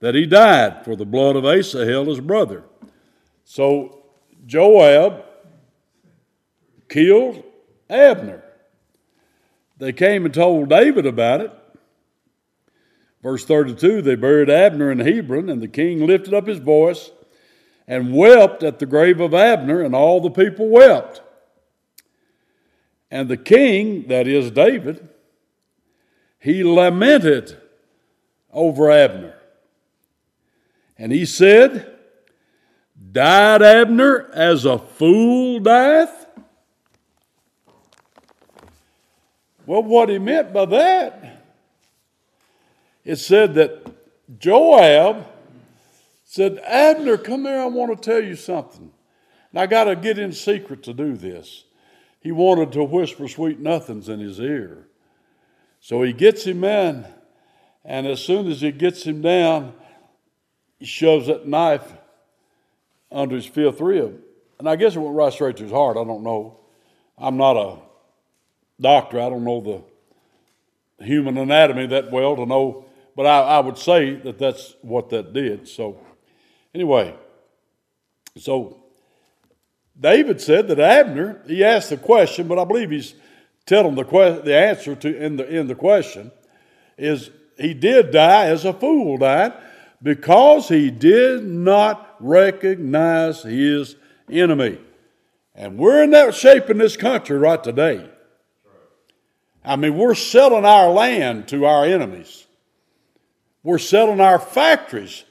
that 0.00 0.14
he 0.14 0.24
died 0.24 0.84
for 0.84 0.96
the 0.96 1.04
blood 1.04 1.36
of 1.36 1.44
Asahel 1.44 2.06
his 2.06 2.20
brother. 2.20 2.64
So 3.44 4.04
Joab 4.46 5.24
killed 6.88 7.42
Abner. 7.88 8.42
They 9.78 9.92
came 9.92 10.24
and 10.24 10.32
told 10.32 10.68
David 10.68 11.06
about 11.06 11.40
it. 11.40 11.52
Verse 13.22 13.44
32 13.44 14.02
they 14.02 14.14
buried 14.14 14.50
Abner 14.50 14.90
in 14.90 14.98
Hebron, 14.98 15.48
and 15.48 15.62
the 15.62 15.68
king 15.68 16.06
lifted 16.06 16.34
up 16.34 16.46
his 16.46 16.58
voice 16.58 17.10
and 17.86 18.14
wept 18.14 18.62
at 18.62 18.78
the 18.78 18.86
grave 18.86 19.20
of 19.20 19.34
Abner, 19.34 19.82
and 19.82 19.94
all 19.94 20.20
the 20.20 20.30
people 20.30 20.68
wept. 20.68 21.22
And 23.10 23.28
the 23.28 23.36
king, 23.36 24.08
that 24.08 24.26
is 24.26 24.50
David, 24.50 25.08
he 26.38 26.64
lamented 26.64 27.58
over 28.52 28.90
Abner. 28.90 29.34
And 30.96 31.12
he 31.12 31.24
said, 31.24 31.98
Died 33.12 33.62
Abner 33.62 34.30
as 34.32 34.64
a 34.64 34.78
fool 34.78 35.60
dieth? 35.60 36.23
Well, 39.66 39.82
what 39.82 40.08
he 40.08 40.18
meant 40.18 40.52
by 40.52 40.66
that, 40.66 41.42
it 43.04 43.16
said 43.16 43.54
that 43.54 43.86
Joab 44.38 45.26
said, 46.24 46.58
Abner, 46.64 47.16
come 47.16 47.44
here, 47.44 47.60
I 47.60 47.66
want 47.66 47.96
to 47.96 48.10
tell 48.10 48.22
you 48.22 48.36
something. 48.36 48.90
And 49.50 49.60
I 49.60 49.66
got 49.66 49.84
to 49.84 49.96
get 49.96 50.18
in 50.18 50.32
secret 50.32 50.82
to 50.84 50.92
do 50.92 51.16
this. 51.16 51.64
He 52.20 52.32
wanted 52.32 52.72
to 52.72 52.84
whisper 52.84 53.28
sweet 53.28 53.60
nothings 53.60 54.08
in 54.08 54.20
his 54.20 54.40
ear. 54.40 54.88
So 55.80 56.02
he 56.02 56.12
gets 56.12 56.44
him 56.44 56.64
in, 56.64 57.06
and 57.84 58.06
as 58.06 58.20
soon 58.20 58.50
as 58.50 58.62
he 58.62 58.72
gets 58.72 59.04
him 59.04 59.20
down, 59.20 59.74
he 60.78 60.86
shoves 60.86 61.26
that 61.26 61.46
knife 61.46 61.92
under 63.12 63.36
his 63.36 63.46
fifth 63.46 63.80
rib. 63.80 64.20
And 64.58 64.68
I 64.68 64.76
guess 64.76 64.96
it 64.96 65.00
went 65.00 65.14
right 65.14 65.32
straight 65.32 65.58
to 65.58 65.62
his 65.62 65.72
heart. 65.72 65.96
I 65.96 66.04
don't 66.04 66.22
know. 66.22 66.60
I'm 67.18 67.36
not 67.36 67.56
a 67.56 67.76
doctor. 68.80 69.20
I 69.20 69.28
don't 69.28 69.44
know 69.44 69.60
the 70.98 71.04
human 71.04 71.36
anatomy 71.38 71.86
that 71.88 72.10
well 72.10 72.36
to 72.36 72.46
know, 72.46 72.84
but 73.16 73.26
I, 73.26 73.40
I 73.40 73.60
would 73.60 73.78
say 73.78 74.14
that 74.16 74.38
that's 74.38 74.74
what 74.82 75.10
that 75.10 75.32
did. 75.32 75.68
So, 75.68 75.98
anyway, 76.74 77.14
so 78.36 78.84
David 79.98 80.40
said 80.40 80.68
that 80.68 80.80
Abner, 80.80 81.42
he 81.46 81.62
asked 81.62 81.90
the 81.90 81.96
question, 81.96 82.48
but 82.48 82.58
I 82.58 82.64
believe 82.64 82.90
he's 82.90 83.14
telling 83.66 83.94
the, 83.94 84.04
que- 84.04 84.42
the 84.42 84.56
answer 84.56 84.94
to 84.94 85.16
in 85.16 85.36
the, 85.36 85.48
in 85.48 85.66
the 85.66 85.74
question 85.74 86.30
is 86.98 87.30
he 87.56 87.74
did 87.74 88.10
die 88.10 88.46
as 88.46 88.64
a 88.64 88.72
fool 88.72 89.18
died 89.18 89.52
because 90.02 90.68
he 90.68 90.90
did 90.90 91.44
not 91.44 92.16
recognize 92.20 93.42
his 93.42 93.96
enemy. 94.30 94.78
And 95.54 95.78
we're 95.78 96.02
in 96.02 96.10
that 96.10 96.34
shape 96.34 96.68
in 96.68 96.78
this 96.78 96.96
country 96.96 97.38
right 97.38 97.62
today. 97.62 98.10
I 99.64 99.76
mean, 99.76 99.96
we're 99.96 100.14
selling 100.14 100.64
our 100.64 100.90
land 100.90 101.48
to 101.48 101.64
our 101.64 101.84
enemies. 101.84 102.46
We're 103.62 103.78
selling 103.78 104.20
our 104.20 104.38
factories 104.38 105.24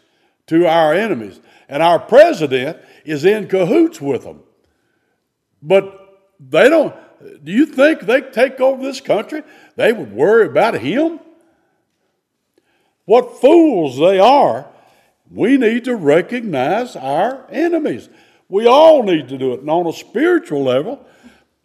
to 0.47 0.65
our 0.65 0.93
enemies. 0.93 1.39
And 1.69 1.83
our 1.83 1.99
president 1.99 2.79
is 3.05 3.25
in 3.25 3.47
cahoots 3.47 4.01
with 4.01 4.23
them. 4.23 4.41
But 5.61 5.99
they 6.39 6.67
don't, 6.67 6.95
do 7.43 7.51
you 7.51 7.65
think 7.65 8.01
they 8.01 8.21
take 8.21 8.59
over 8.59 8.81
this 8.81 9.01
country? 9.01 9.43
They 9.75 9.93
would 9.93 10.11
worry 10.11 10.47
about 10.47 10.79
him? 10.79 11.19
What 13.05 13.39
fools 13.39 13.97
they 13.97 14.19
are. 14.19 14.67
We 15.29 15.57
need 15.57 15.85
to 15.85 15.95
recognize 15.95 16.95
our 16.95 17.45
enemies. 17.49 18.09
We 18.49 18.67
all 18.67 19.03
need 19.03 19.29
to 19.29 19.37
do 19.37 19.53
it. 19.53 19.61
And 19.61 19.69
on 19.69 19.87
a 19.87 19.93
spiritual 19.93 20.63
level, 20.63 21.05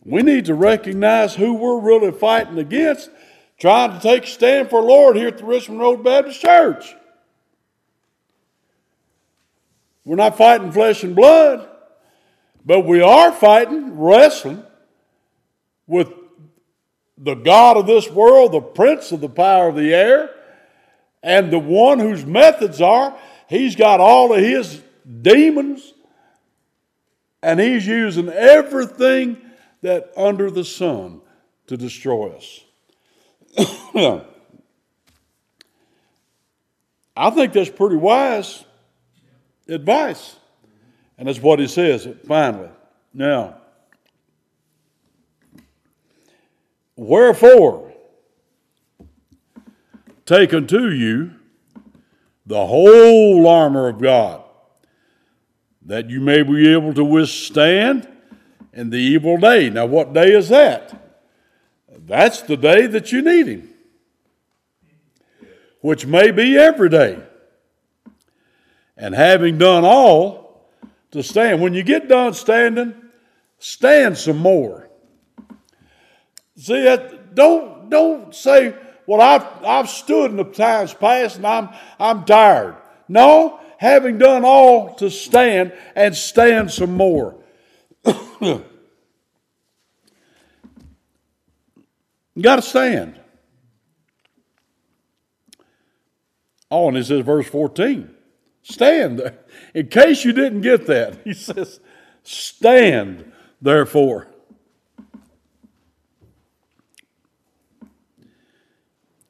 we 0.08 0.22
need 0.22 0.46
to 0.46 0.54
recognize 0.54 1.34
who 1.34 1.54
we're 1.54 1.80
really 1.80 2.12
fighting 2.12 2.58
against, 2.58 3.10
trying 3.58 3.92
to 3.92 4.00
take 4.00 4.24
a 4.24 4.26
stand 4.26 4.70
for 4.70 4.80
Lord 4.80 5.16
here 5.16 5.28
at 5.28 5.38
the 5.38 5.44
Richmond 5.44 5.80
Road 5.80 6.02
Baptist 6.02 6.40
Church. 6.40 6.94
We're 10.04 10.16
not 10.16 10.38
fighting 10.38 10.72
flesh 10.72 11.04
and 11.04 11.14
blood, 11.14 11.68
but 12.64 12.86
we 12.86 13.02
are 13.02 13.30
fighting, 13.32 13.98
wrestling 13.98 14.62
with 15.86 16.10
the 17.18 17.34
God 17.34 17.76
of 17.76 17.86
this 17.86 18.08
world, 18.08 18.52
the 18.52 18.60
prince 18.60 19.12
of 19.12 19.20
the 19.20 19.28
power 19.28 19.68
of 19.68 19.76
the 19.76 19.92
air, 19.92 20.30
and 21.22 21.50
the 21.50 21.58
one 21.58 21.98
whose 21.98 22.24
methods 22.24 22.80
are 22.80 23.14
he's 23.48 23.76
got 23.76 24.00
all 24.00 24.32
of 24.32 24.40
his 24.40 24.80
demons 25.22 25.92
and 27.42 27.58
he's 27.58 27.86
using 27.86 28.28
everything 28.28 29.36
that 29.82 30.12
under 30.16 30.50
the 30.50 30.64
sun 30.64 31.20
to 31.66 31.76
destroy 31.76 32.30
us. 32.30 32.64
I 37.16 37.30
think 37.30 37.52
that's 37.52 37.70
pretty 37.70 37.96
wise 37.96 38.64
advice. 39.68 40.36
And 41.18 41.28
that's 41.28 41.40
what 41.40 41.58
he 41.58 41.66
says 41.66 42.08
finally. 42.26 42.70
Now, 43.12 43.56
wherefore, 46.94 47.92
take 50.24 50.54
unto 50.54 50.88
you 50.88 51.32
the 52.46 52.66
whole 52.66 53.46
armor 53.46 53.88
of 53.88 54.00
God, 54.00 54.42
that 55.82 56.08
you 56.08 56.20
may 56.20 56.42
be 56.42 56.72
able 56.72 56.94
to 56.94 57.04
withstand 57.04 58.08
in 58.78 58.90
the 58.90 58.96
evil 58.96 59.36
day. 59.36 59.68
Now, 59.70 59.86
what 59.86 60.12
day 60.12 60.32
is 60.32 60.50
that? 60.50 61.18
That's 62.06 62.42
the 62.42 62.56
day 62.56 62.86
that 62.86 63.10
you 63.10 63.22
need 63.22 63.48
Him, 63.48 63.70
which 65.80 66.06
may 66.06 66.30
be 66.30 66.56
every 66.56 66.88
day. 66.88 67.18
And 68.96 69.16
having 69.16 69.58
done 69.58 69.84
all, 69.84 70.70
to 71.10 71.22
stand. 71.24 71.60
When 71.60 71.74
you 71.74 71.82
get 71.82 72.08
done 72.08 72.34
standing, 72.34 72.94
stand 73.58 74.16
some 74.16 74.38
more. 74.38 74.88
See? 76.56 76.96
Don't 77.34 77.90
don't 77.90 78.34
say, 78.34 78.74
"Well, 79.06 79.20
I've 79.20 79.64
I've 79.64 79.88
stood 79.88 80.30
in 80.30 80.36
the 80.36 80.44
times 80.44 80.94
past 80.94 81.36
and 81.36 81.46
I'm 81.46 81.70
I'm 81.98 82.24
tired." 82.24 82.76
No, 83.08 83.58
having 83.78 84.18
done 84.18 84.44
all 84.44 84.94
to 84.96 85.10
stand 85.10 85.72
and 85.96 86.14
stand 86.14 86.70
some 86.70 86.94
more. 86.94 87.36
you 92.38 92.44
got 92.44 92.54
to 92.54 92.62
stand. 92.62 93.18
Oh, 96.70 96.86
and 96.86 96.96
it 96.96 97.04
says, 97.04 97.24
verse 97.24 97.48
14, 97.48 98.08
stand. 98.62 99.32
In 99.74 99.88
case 99.88 100.24
you 100.24 100.32
didn't 100.32 100.60
get 100.60 100.86
that, 100.86 101.18
he 101.24 101.34
says, 101.34 101.80
stand 102.22 103.32
therefore. 103.60 104.28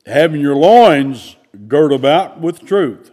Having 0.04 0.42
your 0.42 0.56
loins 0.56 1.36
girt 1.66 1.94
about 1.94 2.42
with 2.42 2.66
truth. 2.66 3.10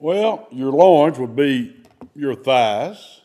Well, 0.00 0.48
your 0.50 0.72
loins 0.72 1.16
would 1.16 1.36
be 1.36 1.76
your 2.16 2.34
thighs. 2.34 3.20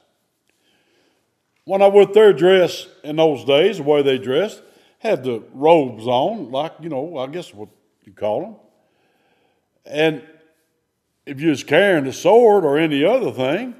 When 1.63 1.81
I 1.81 1.87
with 1.87 2.13
their 2.13 2.33
dress 2.33 2.85
in 3.03 3.15
those 3.15 3.43
days, 3.45 3.77
the 3.77 3.83
way 3.83 4.03
they 4.03 4.19
dressed, 4.19 4.61
had 5.05 5.23
the 5.23 5.43
robes 5.53 6.07
on, 6.07 6.51
like, 6.51 6.73
you 6.81 6.89
know, 6.89 7.17
I 7.17 7.27
guess 7.27 7.53
what 7.53 7.69
you 8.03 8.11
call 8.11 8.41
them. 8.41 8.55
And 9.85 10.23
if 11.25 11.39
you 11.39 11.49
was 11.49 11.63
carrying 11.63 12.07
a 12.07 12.13
sword 12.13 12.65
or 12.65 12.77
any 12.77 13.05
other 13.05 13.31
thing, 13.31 13.75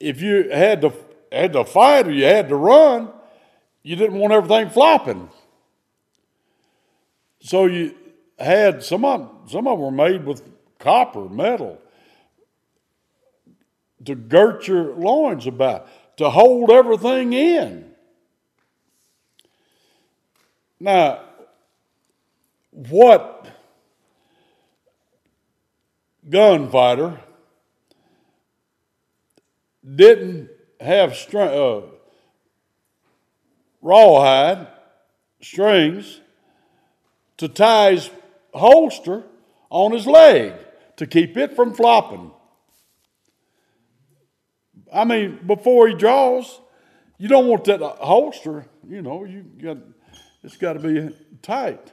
if 0.00 0.20
you 0.20 0.50
had 0.50 0.80
to 0.80 0.92
had 1.30 1.52
to 1.52 1.64
fight 1.64 2.08
or 2.08 2.10
you 2.10 2.24
had 2.24 2.48
to 2.48 2.56
run, 2.56 3.10
you 3.82 3.94
didn't 3.94 4.18
want 4.18 4.32
everything 4.32 4.68
flopping. 4.68 5.30
So 7.40 7.66
you 7.66 7.94
had 8.38 8.82
some 8.82 9.04
of 9.04 9.30
some 9.46 9.66
of 9.68 9.78
them 9.78 9.80
were 9.80 9.90
made 9.90 10.24
with 10.24 10.42
copper, 10.78 11.28
metal, 11.28 11.80
to 14.04 14.14
girt 14.14 14.66
your 14.66 14.94
loins 14.96 15.46
about, 15.46 15.88
to 16.16 16.30
hold 16.30 16.70
everything 16.70 17.32
in. 17.32 17.89
Now, 20.80 21.20
what 22.70 23.46
gunfighter 26.28 27.20
didn't 29.94 30.48
have 30.80 31.14
string, 31.16 31.48
uh, 31.48 31.82
rawhide 33.82 34.68
strings 35.42 36.20
to 37.36 37.48
tie 37.48 37.92
his 37.92 38.10
holster 38.54 39.24
on 39.68 39.92
his 39.92 40.06
leg 40.06 40.54
to 40.96 41.06
keep 41.06 41.36
it 41.36 41.54
from 41.54 41.74
flopping. 41.74 42.30
I 44.92 45.04
mean, 45.04 45.40
before 45.46 45.88
he 45.88 45.94
draws, 45.94 46.60
you 47.18 47.28
don't 47.28 47.46
want 47.46 47.64
that 47.64 47.80
holster, 47.80 48.66
you 48.88 49.02
know, 49.02 49.24
you 49.24 49.42
got 49.42 49.76
it's 50.42 50.56
got 50.56 50.74
to 50.74 50.80
be 50.80 51.14
tight. 51.42 51.92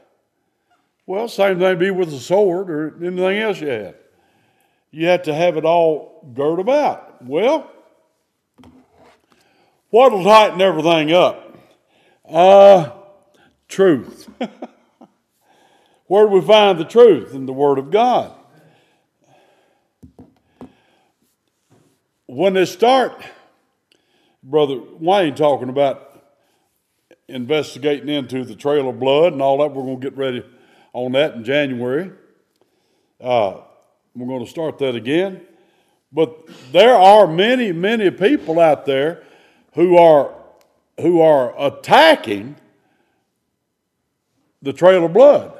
Well, 1.05 1.27
same 1.27 1.59
thing 1.59 1.79
be 1.79 1.91
with 1.91 2.13
a 2.13 2.19
sword 2.19 2.69
or 2.69 2.95
anything 3.01 3.39
else 3.39 3.61
you 3.61 3.67
have 3.69 3.95
you 4.91 5.07
have 5.07 5.23
to 5.23 5.33
have 5.33 5.57
it 5.57 5.65
all 5.65 6.31
girt 6.33 6.59
about. 6.59 7.23
Well, 7.23 7.69
what'll 9.89 10.23
tighten 10.23 10.61
everything 10.61 11.11
up? 11.11 11.55
Uh, 12.27 12.91
truth. 13.67 14.29
Where 16.07 16.25
do 16.25 16.31
we 16.31 16.41
find 16.41 16.79
the 16.79 16.85
truth? 16.85 17.33
In 17.33 17.45
the 17.45 17.53
Word 17.53 17.77
of 17.77 17.91
God. 17.91 18.33
When 22.25 22.53
they 22.53 22.65
start, 22.65 23.21
Brother 24.41 24.79
Wayne 24.99 25.35
talking 25.35 25.69
about 25.69 26.06
investigating 27.27 28.09
into 28.09 28.45
the 28.45 28.55
trail 28.55 28.89
of 28.89 28.99
blood 28.99 29.33
and 29.33 29.41
all 29.41 29.59
that, 29.59 29.73
we're 29.73 29.83
going 29.83 29.99
to 29.99 30.09
get 30.09 30.17
ready 30.17 30.43
on 30.93 31.11
that 31.13 31.35
in 31.35 31.43
January. 31.43 32.11
Uh, 33.19 33.61
we're 34.15 34.27
going 34.27 34.43
to 34.43 34.49
start 34.49 34.77
that 34.79 34.95
again. 34.95 35.41
But 36.11 36.49
there 36.71 36.95
are 36.95 37.27
many, 37.27 37.71
many 37.71 38.09
people 38.11 38.59
out 38.59 38.85
there 38.85 39.23
who 39.73 39.97
are, 39.97 40.33
who 40.99 41.21
are 41.21 41.53
attacking 41.59 42.55
the 44.61 44.73
trail 44.73 45.05
of 45.05 45.13
blood. 45.13 45.53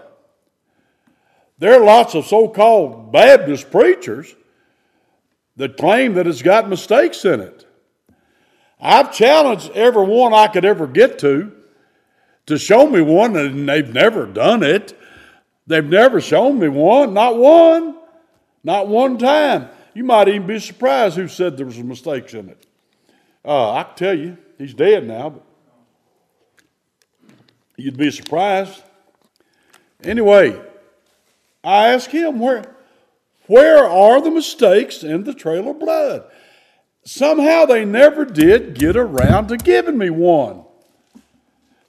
There 1.60 1.74
are 1.74 1.84
lots 1.84 2.16
of 2.16 2.26
so 2.26 2.48
called 2.48 3.12
Baptist 3.12 3.72
preachers 3.72 4.34
that 5.58 5.76
claim 5.76 6.14
that 6.14 6.28
it's 6.28 6.42
got 6.42 6.70
mistakes 6.70 7.26
in 7.26 7.42
it. 7.42 7.66
I've 8.80 9.12
challenged 9.12 9.72
everyone 9.72 10.34
I 10.34 10.48
could 10.48 10.66
ever 10.66 10.88
get 10.88 11.20
to 11.20 11.57
to 12.48 12.58
show 12.58 12.90
me 12.90 13.02
one, 13.02 13.36
and 13.38 13.70
they've 13.70 13.94
never 13.94 14.26
done 14.26 14.64
it. 14.64 14.98
They've 15.68 15.86
never 15.86 16.20
shown 16.20 16.60
me 16.60 16.70
one, 16.70 17.14
not 17.14 17.38
one. 17.38 17.96
Not 18.64 18.88
one 18.88 19.18
time. 19.18 19.70
You 19.94 20.04
might 20.04 20.28
even 20.28 20.48
be 20.48 20.60
surprised 20.60 21.16
who 21.16 21.28
said 21.28 21.56
there 21.56 21.66
was 21.66 21.78
mistakes 21.78 22.34
in 22.34 22.50
it. 22.50 22.66
Uh, 23.46 23.72
I 23.72 23.84
can 23.84 23.96
tell 23.96 24.18
you, 24.18 24.38
he's 24.58 24.74
dead 24.74 25.08
now, 25.08 25.30
but 25.30 25.44
you'd 27.78 27.98
be 27.98 28.12
surprised. 28.12 28.84
Anyway, 30.04 30.60
I 31.64 31.90
asked 31.90 32.12
him 32.12 32.40
where, 32.40 32.76
where 33.48 33.86
are 33.86 34.22
the 34.22 34.32
mistakes 34.32 35.04
in 35.04 35.24
the 35.24 35.34
trail 35.34 35.70
of 35.70 35.80
blood? 35.80 36.30
Somehow 37.06 37.66
they 37.66 37.86
never 37.86 38.26
did 38.26 38.78
get 38.78 38.98
around 38.98 39.48
to 39.48 39.58
giving 39.58 39.98
me 39.98 40.10
one. 40.10 40.67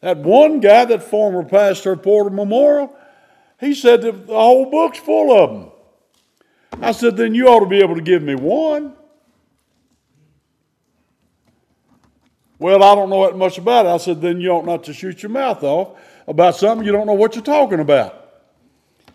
That 0.01 0.19
one 0.19 0.61
guy, 0.61 0.85
that 0.85 1.03
former 1.03 1.45
pastor 1.45 1.93
of 1.93 2.03
Porter 2.03 2.31
Memorial, 2.31 2.95
he 3.59 3.75
said 3.75 4.03
that 4.03 4.27
the 4.27 4.35
whole 4.35 4.71
book's 4.71 4.99
full 4.99 5.37
of 5.37 5.51
them. 5.51 5.71
I 6.81 6.93
said, 6.93 7.17
then 7.17 7.35
you 7.35 7.49
ought 7.49 7.61
to 7.61 7.67
be 7.67 7.81
able 7.81 7.97
to 7.97 8.03
give 8.03 8.23
me 8.23 8.37
one. 8.37 8.95
Well, 12.61 12.83
I 12.83 12.95
don't 12.95 13.11
know 13.11 13.25
that 13.27 13.37
much 13.37 13.59
about 13.59 13.87
it. 13.87 13.89
I 13.89 13.97
said, 13.99 14.21
then 14.21 14.41
you 14.41 14.51
ought 14.51 14.65
not 14.65 14.85
to 14.85 14.93
shoot 14.93 15.23
your 15.23 15.31
mouth 15.31 15.63
off 15.63 15.99
about 16.27 16.57
something 16.57 16.85
you 16.85 16.93
don't 16.93 17.07
know 17.07 17.13
what 17.15 17.35
you're 17.35 17.45
talking 17.45 17.81
about. 17.81 18.15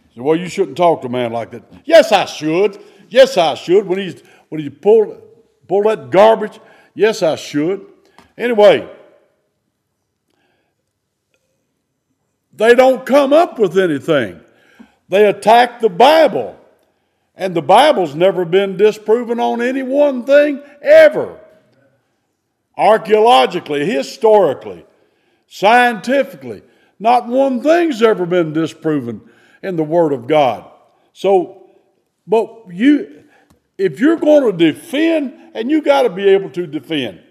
He 0.10 0.16
said, 0.16 0.24
well, 0.24 0.36
you 0.36 0.48
shouldn't 0.48 0.78
talk 0.78 1.02
to 1.02 1.08
a 1.08 1.10
man 1.10 1.32
like 1.32 1.52
that. 1.52 1.64
Yes, 1.86 2.12
I 2.12 2.26
should. 2.26 2.82
Yes, 3.10 3.38
I 3.38 3.56
should. 3.56 3.86
When 3.86 4.00
he's 4.00 4.22
when 4.50 4.62
he 4.62 4.70
pull 4.70 5.22
pull 5.68 5.84
that 5.84 6.10
garbage, 6.10 6.60
yes, 6.96 7.22
I 7.22 7.36
should. 7.36 7.86
Anyway, 8.38 8.90
they 12.54 12.76
don't 12.76 13.06
come 13.06 13.34
up 13.34 13.58
with 13.58 13.78
anything. 13.78 14.40
They 15.10 15.28
attack 15.28 15.80
the 15.80 15.90
Bible. 15.90 16.60
And 17.36 17.56
the 17.56 17.62
Bible's 17.62 18.14
never 18.14 18.46
been 18.46 18.78
disproven 18.78 19.40
on 19.40 19.62
any 19.62 19.82
one 19.82 20.24
thing 20.24 20.62
ever. 20.82 21.40
Archaeologically, 22.78 23.86
historically, 23.86 24.86
scientifically, 25.48 26.62
not 27.00 27.28
one 27.28 27.62
thing's 27.62 28.02
ever 28.02 28.26
been 28.26 28.54
disproven 28.54 29.22
in 29.64 29.76
the 29.76 29.84
Word 29.84 30.14
of 30.14 30.28
God. 30.28 30.70
So, 31.12 31.70
but 32.28 32.66
you, 32.72 33.24
if 33.78 34.00
you're 34.00 34.18
going 34.18 34.52
to 34.52 34.72
defend, 34.72 35.34
and 35.54 35.70
you 35.70 35.82
got 35.82 36.04
to 36.04 36.10
be 36.10 36.28
able 36.30 36.50
to 36.52 36.68
defend. 36.68 37.22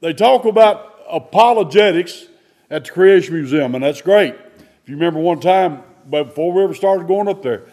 They 0.00 0.12
talk 0.12 0.44
about 0.44 1.00
apologetics 1.08 2.26
at 2.70 2.84
the 2.84 2.90
Creation 2.90 3.34
Museum, 3.34 3.74
and 3.74 3.84
that's 3.84 4.02
great. 4.02 4.34
If 4.34 4.88
you 4.88 4.94
remember 4.94 5.20
one 5.20 5.40
time, 5.40 5.82
before 6.08 6.52
we 6.52 6.62
ever 6.62 6.74
started 6.74 7.06
going 7.06 7.28
up 7.28 7.42
there, 7.42 7.66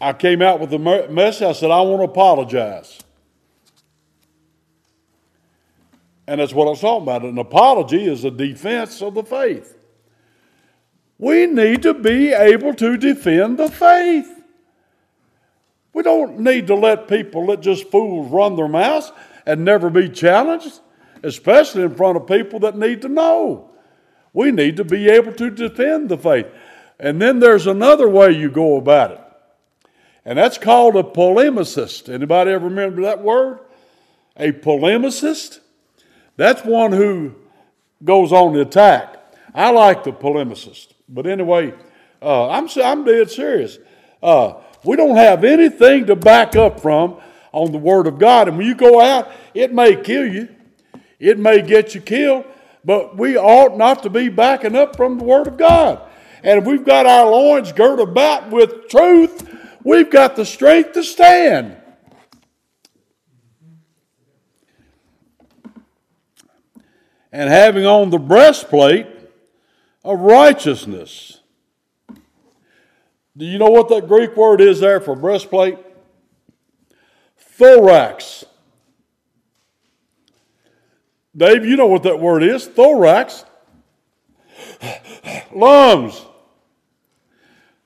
I 0.00 0.12
came 0.12 0.40
out 0.42 0.60
with 0.60 0.72
a 0.72 0.78
message. 0.78 1.42
I 1.42 1.52
said, 1.52 1.70
I 1.70 1.80
want 1.82 2.00
to 2.00 2.04
apologize. 2.04 2.98
And 6.26 6.40
that's 6.40 6.54
what 6.54 6.66
I 6.66 6.70
was 6.70 6.80
talking 6.80 7.02
about. 7.02 7.22
An 7.22 7.38
apology 7.38 8.04
is 8.04 8.24
a 8.24 8.30
defense 8.30 9.02
of 9.02 9.14
the 9.14 9.22
faith. 9.22 9.76
We 11.18 11.46
need 11.46 11.82
to 11.82 11.92
be 11.92 12.32
able 12.32 12.72
to 12.74 12.96
defend 12.96 13.58
the 13.58 13.70
faith. 13.70 14.42
We 15.92 16.02
don't 16.02 16.38
need 16.38 16.68
to 16.68 16.74
let 16.74 17.08
people 17.08 17.46
let 17.46 17.60
just 17.60 17.90
fools 17.90 18.30
run 18.30 18.56
their 18.56 18.68
mouths 18.68 19.12
and 19.44 19.64
never 19.64 19.90
be 19.90 20.08
challenged, 20.08 20.80
especially 21.22 21.82
in 21.82 21.94
front 21.94 22.16
of 22.16 22.26
people 22.26 22.60
that 22.60 22.78
need 22.78 23.02
to 23.02 23.08
know. 23.08 23.69
We 24.32 24.52
need 24.52 24.76
to 24.76 24.84
be 24.84 25.08
able 25.08 25.32
to 25.34 25.50
defend 25.50 26.08
the 26.08 26.18
faith. 26.18 26.46
And 26.98 27.20
then 27.20 27.38
there's 27.40 27.66
another 27.66 28.08
way 28.08 28.30
you 28.30 28.50
go 28.50 28.76
about 28.76 29.12
it. 29.12 29.20
And 30.24 30.38
that's 30.38 30.58
called 30.58 30.96
a 30.96 31.02
polemicist. 31.02 32.12
Anybody 32.12 32.52
ever 32.52 32.66
remember 32.66 33.02
that 33.02 33.22
word? 33.22 33.60
A 34.36 34.52
polemicist? 34.52 35.60
That's 36.36 36.64
one 36.64 36.92
who 36.92 37.34
goes 38.04 38.32
on 38.32 38.52
the 38.52 38.60
attack. 38.60 39.16
I 39.54 39.70
like 39.70 40.04
the 40.04 40.12
polemicist. 40.12 40.92
But 41.08 41.26
anyway, 41.26 41.74
uh, 42.22 42.48
I'm, 42.48 42.68
I'm 42.82 43.04
dead 43.04 43.30
serious. 43.30 43.78
Uh, 44.22 44.54
we 44.84 44.96
don't 44.96 45.16
have 45.16 45.44
anything 45.44 46.06
to 46.06 46.16
back 46.16 46.54
up 46.56 46.80
from 46.80 47.20
on 47.52 47.72
the 47.72 47.78
Word 47.78 48.06
of 48.06 48.18
God. 48.18 48.48
And 48.48 48.56
when 48.56 48.66
you 48.66 48.74
go 48.74 49.00
out, 49.00 49.30
it 49.54 49.72
may 49.72 49.96
kill 49.96 50.26
you, 50.26 50.48
it 51.18 51.38
may 51.38 51.62
get 51.62 51.94
you 51.94 52.00
killed, 52.00 52.44
but 52.84 53.16
we 53.16 53.36
ought 53.36 53.76
not 53.76 54.02
to 54.02 54.10
be 54.10 54.28
backing 54.28 54.76
up 54.76 54.96
from 54.96 55.18
the 55.18 55.24
Word 55.24 55.46
of 55.46 55.56
God. 55.56 56.00
And 56.42 56.58
if 56.58 56.64
we've 56.64 56.84
got 56.84 57.06
our 57.06 57.30
loins 57.30 57.72
girded 57.72 58.08
about 58.08 58.50
with 58.50 58.88
truth, 58.88 59.48
we've 59.84 60.10
got 60.10 60.36
the 60.36 60.46
strength 60.46 60.92
to 60.92 61.04
stand. 61.04 61.76
And 67.32 67.48
having 67.48 67.86
on 67.86 68.10
the 68.10 68.18
breastplate 68.18 69.06
of 70.04 70.20
righteousness. 70.20 71.40
Do 73.36 73.44
you 73.44 73.58
know 73.58 73.70
what 73.70 73.88
that 73.90 74.08
Greek 74.08 74.36
word 74.36 74.60
is 74.60 74.80
there 74.80 75.00
for 75.00 75.14
breastplate? 75.14 75.78
Thorax. 77.36 78.44
Dave, 81.36 81.64
you 81.64 81.76
know 81.76 81.86
what 81.86 82.02
that 82.02 82.18
word 82.18 82.42
is 82.42 82.66
thorax. 82.66 83.44
Lungs. 85.54 86.24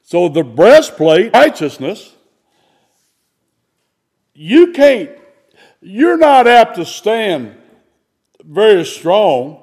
So 0.03 0.29
the 0.29 0.45
breastplate, 0.45 1.33
righteousness, 1.33 2.15
you 4.35 4.73
can't, 4.73 5.11
you're 5.81 6.19
not 6.19 6.47
apt 6.47 6.77
to 6.77 6.85
stand 6.85 7.57
very 8.43 8.85
strong 8.85 9.63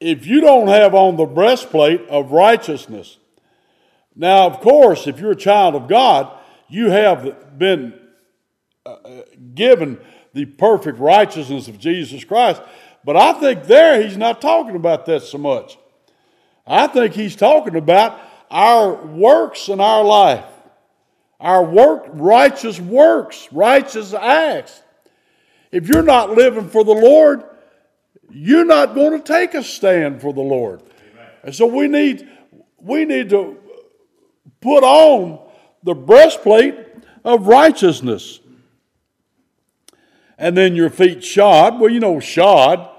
if 0.00 0.26
you 0.26 0.40
don't 0.40 0.68
have 0.68 0.94
on 0.94 1.16
the 1.16 1.24
breastplate 1.24 2.02
of 2.08 2.32
righteousness. 2.32 3.18
Now, 4.14 4.46
of 4.46 4.60
course, 4.60 5.06
if 5.06 5.18
you're 5.18 5.32
a 5.32 5.36
child 5.36 5.74
of 5.74 5.88
God, 5.88 6.30
you 6.68 6.90
have 6.90 7.58
been 7.58 7.98
uh, 8.86 8.90
uh, 8.90 9.22
given 9.54 9.98
the 10.34 10.44
perfect 10.44 10.98
righteousness 10.98 11.68
of 11.68 11.78
Jesus 11.78 12.24
Christ. 12.24 12.60
But 13.04 13.16
I 13.16 13.32
think 13.34 13.64
there 13.64 14.02
he's 14.02 14.16
not 14.16 14.42
talking 14.42 14.76
about 14.76 15.06
that 15.06 15.22
so 15.22 15.38
much. 15.38 15.78
I 16.66 16.86
think 16.86 17.14
he's 17.14 17.36
talking 17.36 17.76
about 17.76 18.20
our 18.50 18.94
works 18.94 19.68
in 19.68 19.80
our 19.80 20.04
life, 20.04 20.44
our 21.40 21.64
work, 21.64 22.04
righteous 22.08 22.80
works, 22.80 23.48
righteous 23.52 24.12
acts. 24.12 24.82
If 25.70 25.88
you're 25.88 26.02
not 26.02 26.30
living 26.30 26.68
for 26.68 26.84
the 26.84 26.92
Lord, 26.92 27.44
you're 28.30 28.64
not 28.64 28.94
going 28.94 29.20
to 29.20 29.24
take 29.24 29.54
a 29.54 29.62
stand 29.62 30.20
for 30.20 30.32
the 30.32 30.40
Lord. 30.40 30.80
Amen. 30.80 31.28
And 31.44 31.54
so 31.54 31.66
we 31.66 31.88
need, 31.88 32.28
we 32.78 33.04
need 33.04 33.30
to 33.30 33.58
put 34.60 34.82
on 34.82 35.40
the 35.82 35.94
breastplate 35.94 36.76
of 37.24 37.46
righteousness. 37.46 38.40
And 40.38 40.56
then 40.56 40.74
your 40.74 40.90
feet 40.90 41.24
shod. 41.24 41.80
Well, 41.80 41.90
you 41.90 42.00
know, 42.00 42.20
shod. 42.20 42.90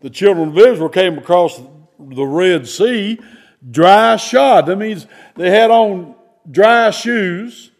The 0.00 0.10
children 0.10 0.50
of 0.50 0.58
Israel 0.58 0.88
came 0.88 1.18
across 1.18 1.60
the 1.98 2.24
Red 2.24 2.68
Sea 2.68 3.18
dry 3.68 4.16
shod. 4.16 4.66
That 4.66 4.76
means 4.76 5.06
they 5.34 5.50
had 5.50 5.70
on 5.70 6.14
dry 6.50 6.90
shoes 6.90 7.70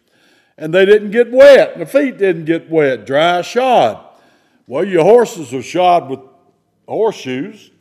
and 0.57 0.73
they 0.73 0.85
didn't 0.85 1.11
get 1.11 1.31
wet. 1.31 1.77
The 1.77 1.85
feet 1.85 2.17
didn't 2.17 2.45
get 2.45 2.69
wet, 2.69 3.05
dry 3.05 3.41
shod. 3.41 4.03
Well, 4.65 4.83
your 4.83 5.03
horses 5.03 5.53
are 5.53 5.61
shod 5.61 6.09
with 6.09 6.19
horseshoes, 6.87 7.71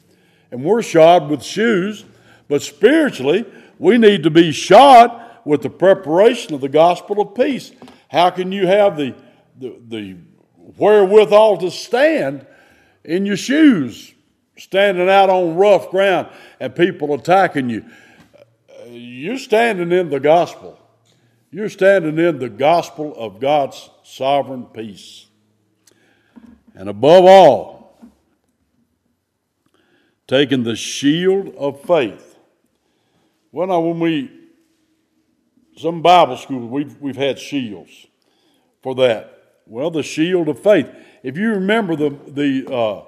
and 0.50 0.62
we're 0.62 0.82
shod 0.82 1.28
with 1.28 1.42
shoes, 1.42 2.04
but 2.48 2.62
spiritually, 2.62 3.44
we 3.78 3.98
need 3.98 4.22
to 4.22 4.30
be 4.30 4.52
shod 4.52 5.22
with 5.44 5.62
the 5.62 5.70
preparation 5.70 6.54
of 6.54 6.60
the 6.60 6.68
gospel 6.68 7.20
of 7.20 7.34
peace. 7.34 7.72
How 8.08 8.30
can 8.30 8.52
you 8.52 8.66
have 8.66 8.96
the, 8.96 9.14
the, 9.58 9.76
the 9.88 10.16
wherewithal 10.76 11.58
to 11.58 11.70
stand 11.70 12.46
in 13.04 13.24
your 13.26 13.36
shoes, 13.36 14.12
standing 14.58 15.08
out 15.08 15.30
on 15.30 15.56
rough 15.56 15.90
ground 15.90 16.28
and 16.60 16.74
people 16.74 17.14
attacking 17.14 17.70
you? 17.70 17.84
You're 18.88 19.38
standing 19.38 19.92
in 19.92 20.10
the 20.10 20.20
gospel. 20.20 20.78
You're 21.50 21.68
standing 21.68 22.18
in 22.18 22.38
the 22.38 22.48
gospel 22.48 23.14
of 23.16 23.40
God's 23.40 23.90
sovereign 24.02 24.64
peace. 24.64 25.26
And 26.74 26.88
above 26.88 27.24
all, 27.24 27.98
taking 30.26 30.64
the 30.64 30.76
shield 30.76 31.54
of 31.56 31.80
faith. 31.82 32.38
Well, 33.52 33.68
now, 33.68 33.80
when 33.80 34.00
we 34.00 34.30
some 35.76 36.02
Bible 36.02 36.36
schools, 36.36 36.70
we've, 36.70 37.00
we've 37.00 37.16
had 37.16 37.38
shields 37.38 38.06
for 38.82 38.94
that. 38.96 39.35
Well, 39.66 39.90
the 39.90 40.02
shield 40.02 40.48
of 40.48 40.60
faith. 40.60 40.88
If 41.22 41.36
you 41.36 41.50
remember 41.50 41.96
the, 41.96 42.16
the 42.28 42.66
uh, 42.72 43.04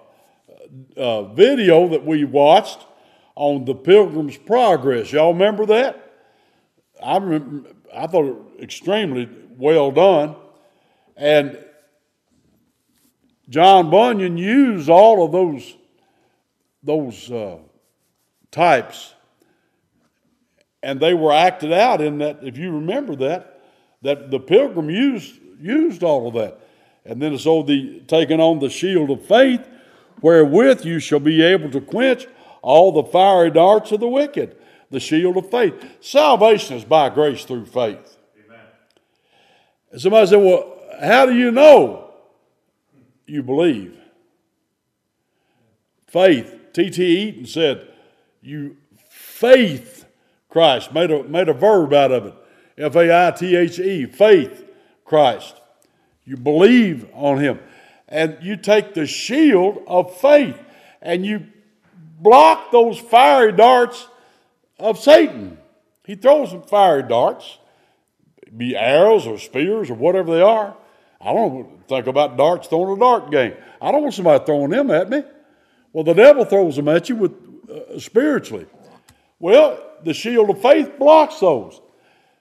uh, 0.96 1.22
video 1.34 1.88
that 1.88 2.04
we 2.04 2.24
watched 2.24 2.84
on 3.36 3.64
the 3.64 3.74
Pilgrim's 3.74 4.36
Progress, 4.36 5.12
y'all 5.12 5.32
remember 5.32 5.66
that? 5.66 6.04
I, 7.02 7.16
remember, 7.16 7.70
I 7.94 8.06
thought 8.06 8.26
it 8.26 8.62
extremely 8.62 9.28
well 9.56 9.92
done. 9.92 10.34
And 11.16 11.58
John 13.48 13.90
Bunyan 13.90 14.36
used 14.36 14.90
all 14.90 15.24
of 15.24 15.32
those, 15.32 15.76
those 16.82 17.30
uh, 17.30 17.58
types 18.50 19.14
and 20.82 21.00
they 21.00 21.14
were 21.14 21.32
acted 21.32 21.72
out 21.72 22.00
in 22.00 22.18
that, 22.18 22.38
if 22.42 22.56
you 22.56 22.72
remember 22.72 23.16
that, 23.16 23.62
that 24.02 24.30
the 24.30 24.38
pilgrim 24.38 24.90
used, 24.90 25.40
used 25.60 26.02
all 26.02 26.28
of 26.28 26.34
that. 26.34 26.60
And 27.04 27.22
then 27.22 27.32
it's 27.32 27.44
so 27.44 27.62
the 27.62 28.00
taking 28.06 28.40
on 28.40 28.58
the 28.58 28.68
shield 28.68 29.10
of 29.10 29.24
faith, 29.24 29.66
wherewith 30.20 30.84
you 30.84 30.98
shall 31.00 31.20
be 31.20 31.42
able 31.42 31.70
to 31.70 31.80
quench 31.80 32.26
all 32.62 32.92
the 32.92 33.04
fiery 33.04 33.50
darts 33.50 33.92
of 33.92 34.00
the 34.00 34.08
wicked. 34.08 34.56
The 34.90 35.00
shield 35.00 35.36
of 35.36 35.50
faith. 35.50 35.74
Salvation 36.00 36.76
is 36.76 36.84
by 36.84 37.10
grace 37.10 37.44
through 37.44 37.66
faith. 37.66 38.16
Amen. 38.46 38.60
Somebody 39.98 40.26
said, 40.26 40.36
Well, 40.36 40.78
how 41.00 41.26
do 41.26 41.34
you 41.34 41.50
know 41.50 42.10
you 43.26 43.42
believe? 43.42 43.98
Faith. 46.06 46.54
T.T. 46.72 47.04
Eaton 47.04 47.46
said, 47.46 47.88
You 48.40 48.76
faith 49.10 50.06
Christ, 50.48 50.92
made 50.92 51.10
a, 51.10 51.22
made 51.24 51.48
a 51.48 51.54
verb 51.54 51.92
out 51.92 52.12
of 52.12 52.26
it. 52.26 52.34
F 52.78 52.94
A 52.94 53.28
I 53.28 53.30
T 53.32 53.56
H 53.56 53.78
E, 53.78 54.06
faith, 54.06 54.64
Christ. 55.08 55.60
You 56.24 56.36
believe 56.36 57.08
on 57.14 57.38
Him. 57.38 57.58
And 58.08 58.38
you 58.42 58.56
take 58.56 58.94
the 58.94 59.06
shield 59.06 59.82
of 59.86 60.16
faith 60.18 60.58
and 61.02 61.24
you 61.24 61.46
block 62.20 62.70
those 62.70 62.98
fiery 62.98 63.52
darts 63.52 64.06
of 64.78 64.98
Satan. 64.98 65.58
He 66.04 66.14
throws 66.14 66.50
some 66.50 66.62
fiery 66.62 67.02
darts, 67.02 67.58
be 68.56 68.76
arrows 68.76 69.26
or 69.26 69.38
spears 69.38 69.90
or 69.90 69.94
whatever 69.94 70.34
they 70.34 70.40
are. 70.40 70.74
I 71.20 71.32
don't 71.32 71.86
think 71.88 72.06
about 72.06 72.36
darts 72.36 72.68
throwing 72.68 72.96
a 72.96 73.00
dart 73.00 73.30
game. 73.30 73.54
I 73.80 73.90
don't 73.92 74.02
want 74.02 74.14
somebody 74.14 74.44
throwing 74.44 74.70
them 74.70 74.90
at 74.90 75.10
me. 75.10 75.22
Well, 75.92 76.04
the 76.04 76.14
devil 76.14 76.44
throws 76.44 76.76
them 76.76 76.88
at 76.88 77.08
you 77.08 77.16
with 77.16 77.32
uh, 77.70 77.98
spiritually. 77.98 78.66
Well, 79.38 79.80
the 80.04 80.14
shield 80.14 80.50
of 80.50 80.62
faith 80.62 80.98
blocks 80.98 81.40
those. 81.40 81.80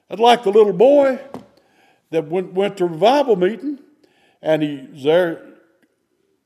That's 0.08 0.20
like 0.20 0.44
the 0.44 0.50
little 0.50 0.72
boy 0.72 1.18
that 2.10 2.28
went, 2.28 2.52
went 2.52 2.76
to 2.78 2.86
revival 2.86 3.36
meeting 3.36 3.78
and 4.42 4.62
he 4.62 4.88
was 4.92 5.02
there 5.02 5.44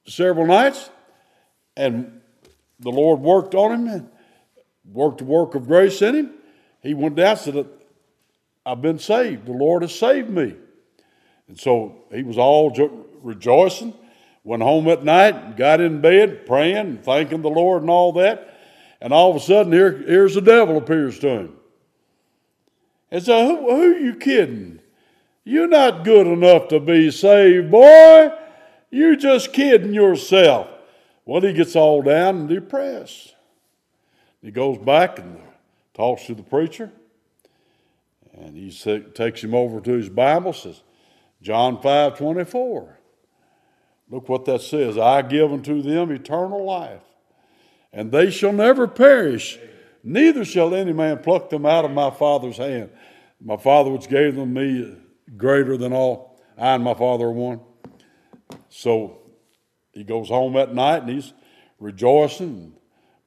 several 0.07 0.47
nights 0.47 0.91
and 1.77 2.21
the 2.81 2.91
Lord 2.91 3.21
worked 3.21 3.55
on 3.55 3.73
him 3.73 3.89
and 3.89 4.09
worked 4.93 5.19
the 5.19 5.25
work 5.25 5.55
of 5.55 5.67
grace 5.67 6.03
in 6.03 6.15
him. 6.15 6.35
He 6.83 6.95
went 6.95 7.15
down 7.15 7.37
to 7.39 7.53
the 7.53 7.67
I've 8.65 8.83
been 8.83 8.99
saved. 8.99 9.47
The 9.47 9.53
Lord 9.53 9.83
has 9.83 9.95
saved 9.95 10.31
me. 10.31 10.55
And 11.49 11.59
so 11.59 11.97
he 12.13 12.23
was 12.23 12.39
all 12.39 12.71
jo- 12.71 13.07
rejoicing, 13.23 13.95
went 14.45 14.63
home 14.63 14.89
at 14.89 15.05
night, 15.05 15.57
got 15.57 15.81
in 15.81 16.01
bed, 16.01 16.47
praying, 16.47 16.99
thanking 16.99 17.43
the 17.43 17.51
Lord 17.51 17.83
and 17.83 17.91
all 17.91 18.13
that. 18.15 18.61
And 19.01 19.13
all 19.13 19.31
of 19.31 19.37
a 19.37 19.41
sudden, 19.41 19.73
here, 19.73 19.97
here's 20.07 20.35
the 20.35 20.41
devil 20.41 20.77
appears 20.77 21.19
to 21.21 21.29
him. 21.29 21.57
And 23.11 23.23
so, 23.23 23.47
who, 23.47 23.57
who 23.69 23.95
are 23.95 23.99
you 23.99 24.15
kidding? 24.15 24.79
You're 25.45 25.69
not 25.69 26.05
good 26.05 26.27
enough 26.27 26.69
to 26.69 26.79
be 26.81 27.11
saved, 27.11 27.71
boy. 27.71 28.31
You're 28.91 29.17
just 29.17 29.53
kidding 29.53 29.95
yourself. 29.95 30.69
Well, 31.25 31.41
he 31.41 31.53
gets 31.53 31.75
all 31.75 32.03
down 32.03 32.37
and 32.37 32.49
depressed. 32.49 33.35
He 34.41 34.51
goes 34.51 34.79
back 34.79 35.19
and 35.19 35.41
talks 35.95 36.27
to 36.27 36.35
the 36.35 36.43
preacher. 36.43 36.93
And 38.35 38.57
he 38.57 38.71
takes 39.15 39.43
him 39.43 39.55
over 39.55 39.81
to 39.81 39.93
his 39.93 40.09
Bible, 40.09 40.53
says, 40.53 40.83
John 41.43 41.81
5 41.81 42.19
24. 42.19 42.99
Look 44.11 44.29
what 44.29 44.45
that 44.45 44.61
says 44.61 44.99
I 44.99 45.23
give 45.23 45.53
unto 45.53 45.81
them 45.83 46.11
eternal 46.11 46.65
life, 46.65 47.03
and 47.93 48.13
they 48.13 48.31
shall 48.31 48.53
never 48.53 48.87
perish, 48.87 49.59
neither 50.05 50.45
shall 50.45 50.75
any 50.75 50.93
man 50.93 51.19
pluck 51.19 51.51
them 51.51 51.65
out 51.65 51.85
of 51.85 51.91
my 51.91 52.11
Father's 52.11 52.59
hand. 52.59 52.91
My 53.41 53.57
Father, 53.57 53.91
which 53.91 54.09
gave 54.09 54.37
them 54.37 54.53
me, 54.53 54.97
greater 55.37 55.77
than 55.77 55.93
all. 55.93 56.41
I 56.59 56.75
and 56.75 56.85
my 56.85 56.95
Father 56.95 57.27
are 57.27 57.33
one. 57.33 57.61
So 58.69 59.23
he 59.93 60.05
goes 60.05 60.29
home 60.29 60.55
that 60.55 60.75
night 60.75 61.03
and 61.03 61.11
he's 61.11 61.33
rejoicing, 61.79 62.75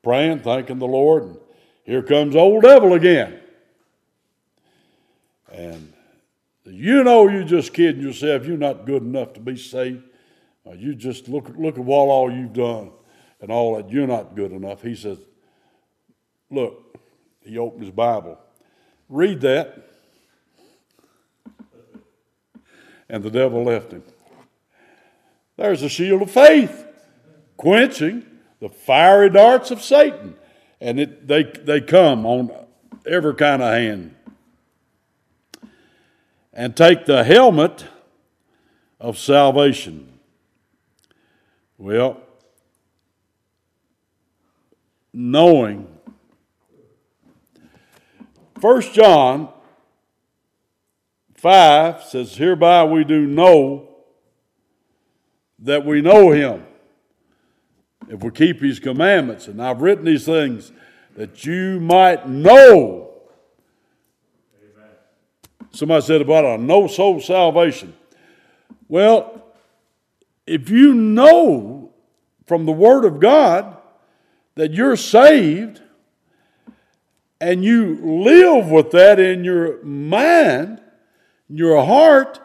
praying, 0.03 0.39
thanking 0.39 0.79
the 0.79 0.87
Lord. 0.87 1.23
And 1.23 1.37
here 1.83 2.03
comes 2.03 2.35
old 2.35 2.63
devil 2.63 2.93
again. 2.93 3.39
And 5.51 5.93
you 6.65 7.03
know 7.03 7.27
you're 7.27 7.43
just 7.43 7.73
kidding 7.73 8.01
yourself. 8.01 8.45
You're 8.45 8.57
not 8.57 8.85
good 8.85 9.03
enough 9.03 9.33
to 9.33 9.39
be 9.39 9.55
saved. 9.55 10.03
Uh, 10.67 10.73
you 10.73 10.95
just 10.95 11.29
look, 11.29 11.49
look 11.57 11.77
at 11.77 11.83
what 11.83 11.95
all 11.95 12.31
you've 12.31 12.53
done 12.53 12.91
and 13.39 13.51
all 13.51 13.75
that. 13.75 13.89
You're 13.89 14.07
not 14.07 14.35
good 14.35 14.51
enough. 14.51 14.81
He 14.81 14.95
says, 14.95 15.19
Look, 16.49 16.97
he 17.41 17.57
opened 17.57 17.83
his 17.83 17.91
Bible. 17.91 18.39
Read 19.09 19.41
that. 19.41 19.94
And 23.09 23.23
the 23.23 23.29
devil 23.29 23.63
left 23.63 23.91
him. 23.91 24.03
There's 25.57 25.83
a 25.83 25.89
shield 25.89 26.21
of 26.21 26.31
faith, 26.31 26.85
quenching 27.55 28.25
the 28.59 28.69
fiery 28.69 29.29
darts 29.29 29.71
of 29.71 29.81
Satan. 29.81 30.35
And 30.81 30.99
it, 30.99 31.27
they, 31.27 31.43
they 31.43 31.81
come 31.81 32.25
on 32.25 32.51
every 33.05 33.35
kind 33.35 33.61
of 33.61 33.73
hand. 33.73 34.15
And 36.51 36.75
take 36.75 37.05
the 37.05 37.23
helmet 37.23 37.85
of 38.99 39.17
salvation. 39.17 40.19
Well, 41.77 42.21
knowing. 45.13 45.87
First 48.59 48.93
John 48.93 49.49
5 51.45 52.03
says, 52.05 52.35
Hereby 52.35 52.85
we 52.85 53.03
do 53.03 53.27
know 53.27 53.87
that 55.59 55.85
we 55.85 56.01
know 56.01 56.31
him 56.31 56.65
if 58.09 58.23
we 58.23 58.31
keep 58.31 58.61
his 58.61 58.79
commandments. 58.79 59.47
And 59.47 59.61
I've 59.61 59.79
written 59.79 60.05
these 60.05 60.25
things 60.25 60.71
that 61.15 61.45
you 61.45 61.79
might 61.79 62.27
know. 62.27 63.11
Amen. 64.59 64.89
Somebody 65.69 66.03
said 66.03 66.21
about 66.21 66.45
a 66.45 66.57
no 66.57 66.87
soul 66.87 67.21
salvation. 67.21 67.93
Well, 68.87 69.45
if 70.47 70.71
you 70.71 70.95
know 70.95 71.93
from 72.47 72.65
the 72.65 72.71
Word 72.71 73.05
of 73.05 73.19
God 73.19 73.77
that 74.55 74.73
you're 74.73 74.95
saved 74.95 75.79
and 77.39 77.63
you 77.63 77.99
live 78.03 78.71
with 78.71 78.89
that 78.89 79.19
in 79.19 79.43
your 79.43 79.83
mind, 79.83 80.81
your 81.49 81.83
heart, 81.85 82.39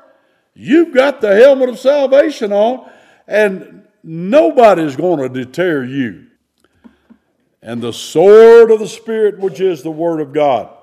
you've 0.54 0.94
got 0.94 1.20
the 1.20 1.34
helmet 1.34 1.68
of 1.68 1.78
salvation 1.78 2.52
on 2.52 2.90
and 3.26 3.86
nobody's 4.02 4.96
going 4.96 5.20
to 5.20 5.28
deter 5.28 5.84
you. 5.84 6.26
And 7.62 7.82
the 7.82 7.92
sword 7.92 8.70
of 8.70 8.78
the 8.78 8.88
Spirit, 8.88 9.38
which 9.38 9.60
is 9.60 9.82
the 9.82 9.90
Word 9.90 10.20
of 10.20 10.32
God. 10.32 10.74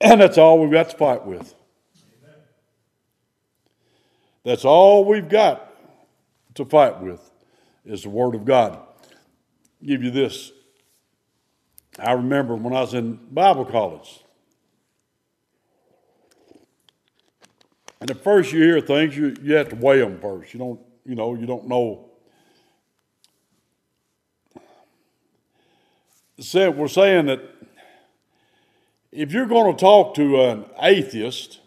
And 0.00 0.20
that's 0.20 0.38
all 0.38 0.60
we've 0.60 0.70
got 0.70 0.90
to 0.90 0.96
fight 0.96 1.24
with. 1.24 1.54
That's 4.44 4.64
all 4.64 5.04
we've 5.04 5.28
got 5.28 5.74
to 6.54 6.64
fight 6.64 7.00
with 7.00 7.30
is 7.84 8.02
the 8.02 8.10
Word 8.10 8.34
of 8.34 8.44
God. 8.44 8.72
I'll 8.72 9.86
give 9.86 10.02
you 10.02 10.10
this. 10.10 10.52
I 11.98 12.12
remember 12.12 12.54
when 12.54 12.72
I 12.72 12.80
was 12.80 12.94
in 12.94 13.18
Bible 13.32 13.64
college. 13.64 14.22
And 18.00 18.10
at 18.10 18.22
first 18.22 18.52
you 18.52 18.62
hear 18.62 18.80
things, 18.80 19.16
you, 19.16 19.34
you 19.42 19.54
have 19.54 19.70
to 19.70 19.76
weigh 19.76 19.98
them 20.00 20.20
first. 20.20 20.52
You 20.54 20.60
don't 20.60 20.80
you 21.08 21.14
know, 21.14 21.34
you 21.34 21.46
don't 21.46 21.66
know. 21.66 22.10
So 26.38 26.70
we're 26.70 26.88
saying 26.88 27.26
that 27.26 27.40
if 29.10 29.32
you're 29.32 29.46
going 29.46 29.74
to 29.74 29.80
talk 29.80 30.14
to 30.16 30.42
an 30.42 30.66
atheist 30.82 31.60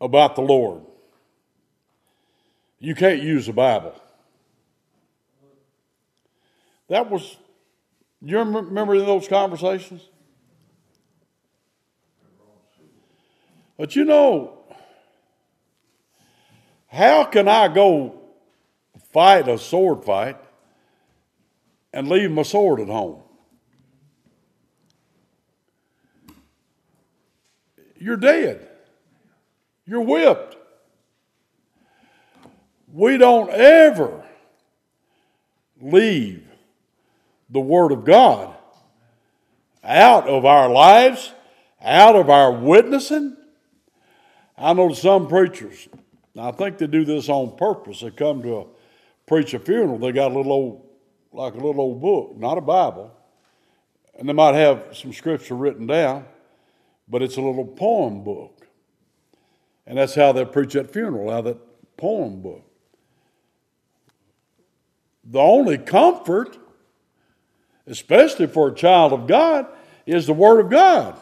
about 0.00 0.36
the 0.36 0.42
Lord, 0.42 0.82
you 2.78 2.94
can't 2.94 3.20
use 3.20 3.46
the 3.46 3.52
Bible. 3.52 4.00
That 6.88 7.10
was, 7.10 7.36
you 8.20 8.38
remember 8.38 8.96
those 8.98 9.26
conversations? 9.26 10.02
But 13.76 13.96
you 13.96 14.04
know, 14.04 14.61
how 16.92 17.24
can 17.24 17.48
I 17.48 17.68
go 17.68 18.20
fight 19.12 19.48
a 19.48 19.56
sword 19.56 20.04
fight 20.04 20.36
and 21.90 22.06
leave 22.06 22.30
my 22.30 22.42
sword 22.42 22.80
at 22.80 22.88
home? 22.88 23.22
You're 27.96 28.18
dead. 28.18 28.68
You're 29.86 30.02
whipped. 30.02 30.56
We 32.92 33.16
don't 33.16 33.48
ever 33.48 34.22
leave 35.80 36.46
the 37.48 37.60
Word 37.60 37.92
of 37.92 38.04
God 38.04 38.54
out 39.82 40.28
of 40.28 40.44
our 40.44 40.68
lives, 40.68 41.32
out 41.80 42.16
of 42.16 42.28
our 42.28 42.52
witnessing. 42.52 43.36
I 44.58 44.74
know 44.74 44.92
some 44.92 45.26
preachers, 45.26 45.88
now, 46.34 46.48
I 46.48 46.52
think 46.52 46.78
they 46.78 46.86
do 46.86 47.04
this 47.04 47.28
on 47.28 47.56
purpose. 47.56 48.00
They 48.00 48.10
come 48.10 48.42
to 48.42 48.56
a, 48.58 48.64
preach 49.26 49.54
a 49.54 49.58
funeral, 49.58 49.98
they 49.98 50.12
got 50.12 50.32
a 50.32 50.34
little 50.34 50.52
old, 50.52 50.86
like 51.32 51.54
a 51.54 51.56
little 51.56 51.80
old 51.80 52.00
book, 52.00 52.36
not 52.36 52.58
a 52.58 52.62
Bible, 52.62 53.14
and 54.18 54.28
they 54.28 54.32
might 54.32 54.54
have 54.54 54.96
some 54.96 55.12
scripture 55.12 55.54
written 55.54 55.86
down, 55.86 56.24
but 57.08 57.22
it's 57.22 57.36
a 57.36 57.40
little 57.40 57.66
poem 57.66 58.24
book. 58.24 58.66
And 59.86 59.98
that's 59.98 60.14
how 60.14 60.32
they 60.32 60.44
preach 60.44 60.76
at 60.76 60.92
funeral, 60.92 61.30
out 61.30 61.40
of 61.40 61.44
that 61.44 61.96
poem 61.96 62.40
book. 62.40 62.62
The 65.24 65.38
only 65.38 65.78
comfort, 65.78 66.56
especially 67.86 68.46
for 68.46 68.68
a 68.68 68.74
child 68.74 69.12
of 69.12 69.26
God, 69.26 69.66
is 70.06 70.26
the 70.26 70.32
Word 70.32 70.60
of 70.60 70.70
God. 70.70 71.18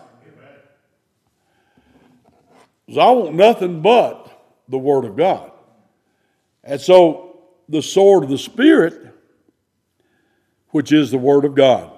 Because 2.87 2.99
I 2.99 3.11
want 3.11 3.35
nothing 3.35 3.83
but 3.83 4.30
the 4.71 4.79
Word 4.79 5.05
of 5.05 5.17
God. 5.17 5.53
And 6.65 6.81
so 6.81 7.41
the 7.69 7.83
sword 7.83 8.25
of 8.25 8.31
the 8.31 8.39
Spirit, 8.39 9.15
which 10.71 10.93
is 10.93 11.11
the 11.11 11.19
Word 11.19 11.45
of 11.45 11.55
God. 11.55 11.91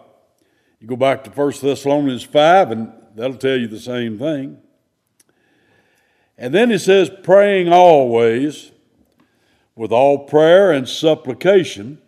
You 0.80 0.88
go 0.88 0.96
back 0.96 1.22
to 1.24 1.30
1 1.30 1.52
Thessalonians 1.62 2.24
5, 2.24 2.70
and 2.70 2.92
that'll 3.14 3.36
tell 3.36 3.56
you 3.56 3.68
the 3.68 3.78
same 3.78 4.18
thing. 4.18 4.58
And 6.36 6.52
then 6.52 6.70
he 6.70 6.78
says, 6.78 7.10
praying 7.22 7.72
always 7.72 8.72
with 9.76 9.92
all 9.92 10.26
prayer 10.26 10.72
and 10.72 10.88
supplication 10.88 11.98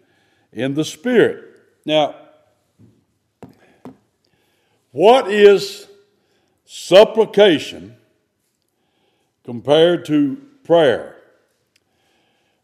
in 0.52 0.74
the 0.74 0.84
Spirit. 0.84 1.44
Now, 1.84 2.16
what 4.90 5.30
is 5.30 5.86
supplication 6.64 7.96
compared 9.44 10.04
to 10.06 10.40
prayer? 10.64 11.16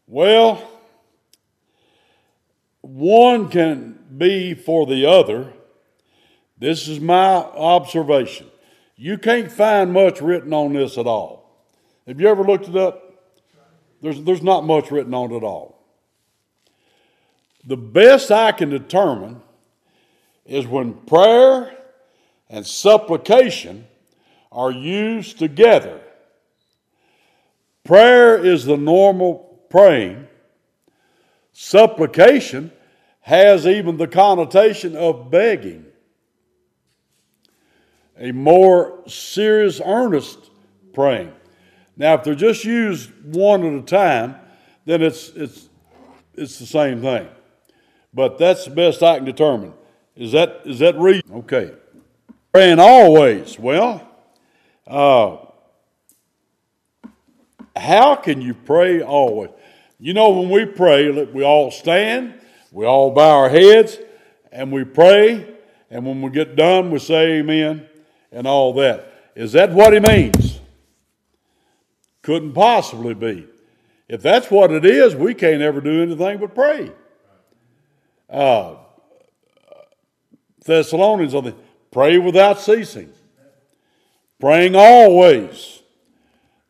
Well, 0.07 0.67
one 2.81 3.49
can 3.49 3.99
be 4.17 4.53
for 4.53 4.85
the 4.85 5.05
other. 5.05 5.53
This 6.57 6.87
is 6.87 6.99
my 6.99 7.35
observation. 7.35 8.47
You 8.97 9.17
can't 9.17 9.51
find 9.51 9.93
much 9.93 10.21
written 10.21 10.53
on 10.53 10.73
this 10.73 10.97
at 10.97 11.07
all. 11.07 11.65
Have 12.07 12.19
you 12.19 12.27
ever 12.27 12.43
looked 12.43 12.67
it 12.67 12.75
up? 12.75 13.31
There's, 14.01 14.21
there's 14.23 14.43
not 14.43 14.65
much 14.65 14.91
written 14.91 15.13
on 15.13 15.31
it 15.31 15.37
at 15.37 15.43
all. 15.43 15.79
The 17.65 17.77
best 17.77 18.31
I 18.31 18.51
can 18.51 18.69
determine 18.69 19.41
is 20.45 20.67
when 20.67 20.93
prayer 20.93 21.77
and 22.49 22.65
supplication 22.65 23.87
are 24.51 24.71
used 24.71 25.37
together. 25.39 26.01
Prayer 27.83 28.37
is 28.37 28.65
the 28.65 28.77
normal 28.77 29.59
praying. 29.69 30.27
Supplication 31.53 32.71
has 33.21 33.65
even 33.67 33.97
the 33.97 34.07
connotation 34.07 34.95
of 34.95 35.29
begging. 35.31 35.85
A 38.19 38.31
more 38.31 39.01
serious, 39.07 39.81
earnest 39.83 40.51
praying. 40.93 41.31
Now, 41.97 42.15
if 42.15 42.23
they're 42.23 42.35
just 42.35 42.65
used 42.65 43.11
one 43.23 43.65
at 43.65 43.73
a 43.73 43.85
time, 43.85 44.35
then 44.85 45.01
it's, 45.01 45.29
it's, 45.29 45.69
it's 46.35 46.59
the 46.59 46.65
same 46.65 47.01
thing. 47.01 47.27
But 48.13 48.37
that's 48.37 48.65
the 48.65 48.71
best 48.71 49.01
I 49.01 49.17
can 49.17 49.25
determine. 49.25 49.73
Is 50.15 50.31
that, 50.33 50.61
is 50.65 50.79
that 50.79 50.97
reason? 50.99 51.23
Okay. 51.31 51.71
Praying 52.51 52.79
always. 52.79 53.57
Well, 53.57 54.07
uh, 54.85 55.37
how 57.75 58.15
can 58.15 58.41
you 58.41 58.53
pray 58.53 59.01
always? 59.01 59.51
You 59.99 60.13
know, 60.13 60.29
when 60.29 60.49
we 60.49 60.65
pray, 60.65 61.09
we 61.25 61.43
all 61.43 61.71
stand, 61.71 62.33
we 62.71 62.85
all 62.85 63.11
bow 63.11 63.37
our 63.37 63.49
heads, 63.49 63.97
and 64.51 64.71
we 64.71 64.83
pray, 64.83 65.47
and 65.89 66.05
when 66.05 66.21
we 66.21 66.31
get 66.31 66.55
done, 66.55 66.89
we 66.89 66.99
say 66.99 67.39
amen 67.39 67.87
and 68.31 68.47
all 68.47 68.73
that. 68.73 69.31
Is 69.35 69.51
that 69.53 69.71
what 69.71 69.93
he 69.93 69.99
means? 69.99 70.59
Couldn't 72.21 72.53
possibly 72.53 73.13
be. 73.13 73.47
If 74.07 74.21
that's 74.21 74.51
what 74.51 74.71
it 74.71 74.85
is, 74.85 75.15
we 75.15 75.33
can't 75.33 75.61
ever 75.61 75.81
do 75.81 76.01
anything 76.01 76.39
but 76.39 76.53
pray. 76.53 76.91
Uh, 78.29 78.75
Thessalonians 80.65 81.33
on 81.33 81.45
the 81.45 81.55
pray 81.91 82.17
without 82.17 82.59
ceasing, 82.59 83.11
praying 84.39 84.75
always. 84.75 85.80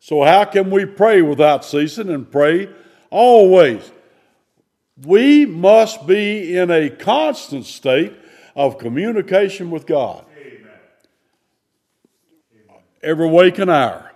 So, 0.04 0.24
how 0.24 0.46
can 0.46 0.72
we 0.72 0.84
pray 0.84 1.22
without 1.22 1.64
ceasing 1.64 2.08
and 2.08 2.28
pray 2.28 2.68
always? 3.08 3.88
We 5.00 5.46
must 5.46 6.08
be 6.08 6.56
in 6.56 6.72
a 6.72 6.90
constant 6.90 7.66
state 7.66 8.12
of 8.56 8.78
communication 8.78 9.70
with 9.70 9.86
God. 9.86 10.24
Every 13.00 13.28
waking 13.28 13.68
hour. 13.68 14.10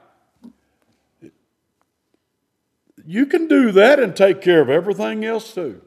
You 3.07 3.27
can 3.27 3.47
do 3.47 3.71
that 3.71 4.01
and 4.01 4.17
take 4.17 4.41
care 4.41 4.61
of 4.61 4.69
everything 4.69 5.25
else 5.25 5.55
too. 5.55 5.83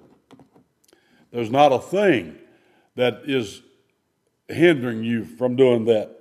There's 1.32 1.52
not 1.52 1.74
a 1.74 1.80
thing 1.80 2.38
that 2.96 3.24
is 3.26 3.62
hindering 4.48 5.04
you 5.04 5.26
from 5.26 5.58
doing 5.58 5.84
that. 5.86 6.18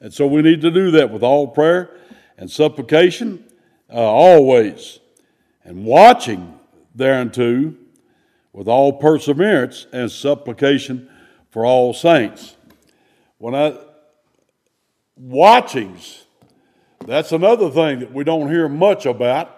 And 0.00 0.14
so 0.14 0.28
we 0.28 0.40
need 0.40 0.60
to 0.60 0.70
do 0.70 0.92
that 0.92 1.10
with 1.10 1.24
all 1.24 1.48
prayer 1.48 1.90
and 2.38 2.50
supplication 2.50 3.44
uh, 3.92 3.96
always, 3.96 5.00
and 5.64 5.84
watching 5.84 6.58
thereunto 6.94 7.74
with 8.52 8.68
all 8.68 8.92
perseverance 8.92 9.86
and 9.92 10.10
supplication 10.10 11.10
for 11.50 11.66
all 11.66 11.92
saints. 11.92 12.56
When 13.38 13.54
I 13.54 13.76
watchings, 15.16 16.24
that's 17.04 17.32
another 17.32 17.70
thing 17.70 17.98
that 18.00 18.12
we 18.12 18.24
don't 18.24 18.48
hear 18.48 18.68
much 18.68 19.04
about. 19.04 19.54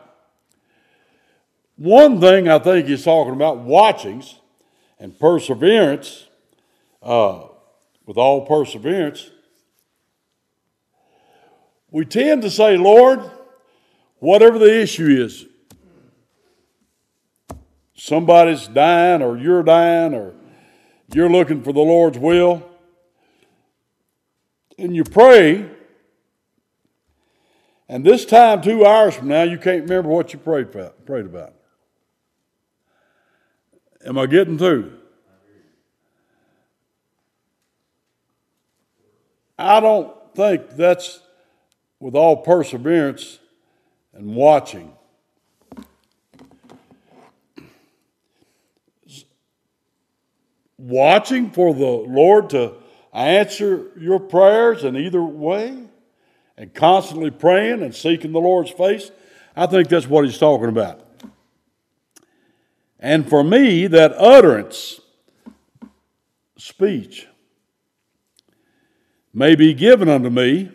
One 1.76 2.20
thing 2.20 2.48
I 2.48 2.58
think 2.58 2.88
he's 2.88 3.04
talking 3.04 3.34
about 3.34 3.58
watchings 3.58 4.36
and 4.98 5.18
perseverance, 5.18 6.26
uh, 7.02 7.44
with 8.06 8.16
all 8.16 8.46
perseverance, 8.46 9.30
we 11.90 12.04
tend 12.04 12.42
to 12.42 12.50
say, 12.50 12.76
Lord, 12.76 13.20
whatever 14.18 14.58
the 14.58 14.80
issue 14.80 15.08
is, 15.08 15.46
somebody's 17.94 18.68
dying, 18.68 19.22
or 19.22 19.36
you're 19.36 19.62
dying, 19.62 20.14
or 20.14 20.34
you're 21.12 21.30
looking 21.30 21.62
for 21.62 21.72
the 21.72 21.80
Lord's 21.80 22.18
will, 22.18 22.68
and 24.78 24.94
you 24.94 25.04
pray, 25.04 25.68
and 27.88 28.04
this 28.04 28.24
time, 28.24 28.62
two 28.62 28.86
hours 28.86 29.16
from 29.16 29.26
now, 29.26 29.42
you 29.42 29.58
can't 29.58 29.82
remember 29.82 30.10
what 30.10 30.32
you 30.32 30.38
prayed 30.38 30.66
about. 30.66 31.04
Prayed 31.04 31.26
about. 31.26 31.54
Am 34.06 34.16
I 34.16 34.26
getting 34.26 34.56
through? 34.56 34.92
I 39.58 39.80
don't 39.80 40.14
think 40.36 40.70
that's 40.70 41.20
with 42.00 42.14
all 42.14 42.38
perseverance 42.38 43.38
and 44.14 44.34
watching. 44.34 44.92
Watching 50.78 51.50
for 51.50 51.74
the 51.74 51.84
Lord 51.84 52.50
to 52.50 52.74
answer 53.12 53.90
your 53.98 54.18
prayers 54.18 54.82
in 54.82 54.96
either 54.96 55.22
way 55.22 55.76
and 56.56 56.74
constantly 56.74 57.30
praying 57.30 57.82
and 57.82 57.94
seeking 57.94 58.32
the 58.32 58.40
Lord's 58.40 58.70
face. 58.70 59.10
I 59.54 59.66
think 59.66 59.88
that's 59.88 60.08
what 60.08 60.24
he's 60.24 60.38
talking 60.38 60.68
about. 60.68 61.06
And 62.98 63.28
for 63.28 63.44
me, 63.44 63.86
that 63.88 64.12
utterance, 64.12 65.00
speech, 66.56 67.26
may 69.32 69.54
be 69.54 69.74
given 69.74 70.08
unto 70.08 70.30
me 70.30 70.70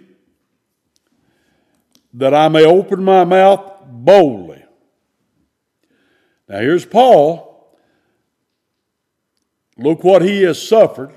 that 2.16 2.34
I 2.34 2.47
may 2.47 2.66
open 2.66 3.03
my 3.03 3.26
mouth 3.26 3.84
boldly. 3.86 4.63
Now, 6.47 6.59
here's 6.59 6.86
Paul. 6.86 7.76
Look 9.78 10.03
what 10.03 10.22
he 10.22 10.43
has 10.43 10.66
suffered, 10.66 11.13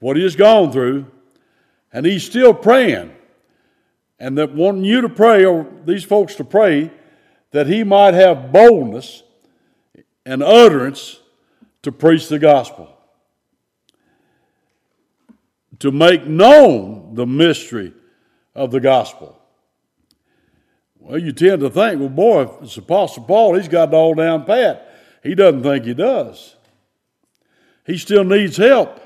what 0.00 0.16
he 0.18 0.22
has 0.22 0.36
gone 0.36 0.70
through, 0.70 1.06
and 1.92 2.04
he's 2.04 2.26
still 2.26 2.52
praying. 2.52 3.12
And 4.18 4.36
that 4.36 4.54
wanting 4.54 4.84
you 4.84 5.00
to 5.00 5.08
pray, 5.08 5.44
or 5.44 5.66
these 5.84 6.04
folks 6.04 6.34
to 6.36 6.44
pray, 6.44 6.90
that 7.52 7.66
he 7.66 7.84
might 7.84 8.12
have 8.12 8.52
boldness 8.52 9.22
and 10.26 10.42
utterance 10.42 11.20
to 11.82 11.92
preach 11.92 12.28
the 12.28 12.38
gospel. 12.38 12.94
To 15.78 15.90
make 15.90 16.26
known 16.26 17.14
the 17.14 17.26
mystery 17.26 17.92
of 18.56 18.70
the 18.70 18.80
gospel. 18.80 19.38
Well, 20.98 21.18
you 21.18 21.30
tend 21.30 21.60
to 21.60 21.70
think, 21.70 22.00
well, 22.00 22.08
boy, 22.08 22.42
if 22.42 22.62
it's 22.62 22.76
Apostle 22.78 23.24
Paul, 23.24 23.54
he's 23.54 23.68
got 23.68 23.90
it 23.90 23.94
all 23.94 24.14
down 24.14 24.44
pat. 24.44 24.90
He 25.22 25.34
doesn't 25.34 25.62
think 25.62 25.84
he 25.84 25.94
does. 25.94 26.56
He 27.84 27.98
still 27.98 28.24
needs 28.24 28.56
help. 28.56 29.02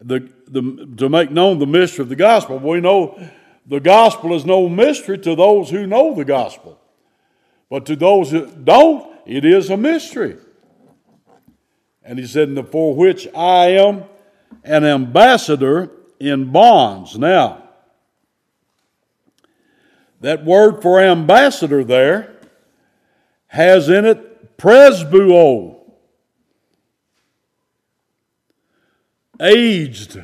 The, 0.00 0.32
the, 0.46 0.94
to 0.96 1.08
make 1.08 1.30
known 1.30 1.58
the 1.58 1.66
mystery 1.66 2.04
of 2.04 2.08
the 2.08 2.16
gospel. 2.16 2.58
We 2.58 2.80
know 2.80 3.20
the 3.66 3.80
gospel 3.80 4.34
is 4.34 4.44
no 4.44 4.68
mystery 4.68 5.18
to 5.18 5.34
those 5.34 5.70
who 5.70 5.86
know 5.86 6.14
the 6.14 6.24
gospel. 6.24 6.80
But 7.68 7.84
to 7.86 7.96
those 7.96 8.30
who 8.30 8.46
don't, 8.46 9.12
it 9.26 9.44
is 9.44 9.70
a 9.70 9.76
mystery. 9.76 10.36
And 12.02 12.18
he 12.18 12.26
said, 12.26 12.56
For 12.70 12.94
which 12.94 13.28
I 13.34 13.72
am 13.72 14.04
an 14.64 14.84
ambassador 14.84 15.90
in 16.20 16.50
bonds. 16.50 17.18
Now, 17.18 17.62
that 20.20 20.44
word 20.44 20.82
for 20.82 21.00
ambassador 21.00 21.84
there 21.84 22.36
has 23.48 23.88
in 23.88 24.04
it 24.04 24.56
presbuo, 24.58 25.76
aged. 29.40 30.22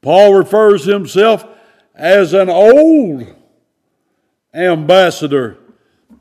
Paul 0.00 0.34
refers 0.34 0.84
himself 0.86 1.46
as 1.94 2.32
an 2.32 2.48
old 2.48 3.36
ambassador 4.54 5.58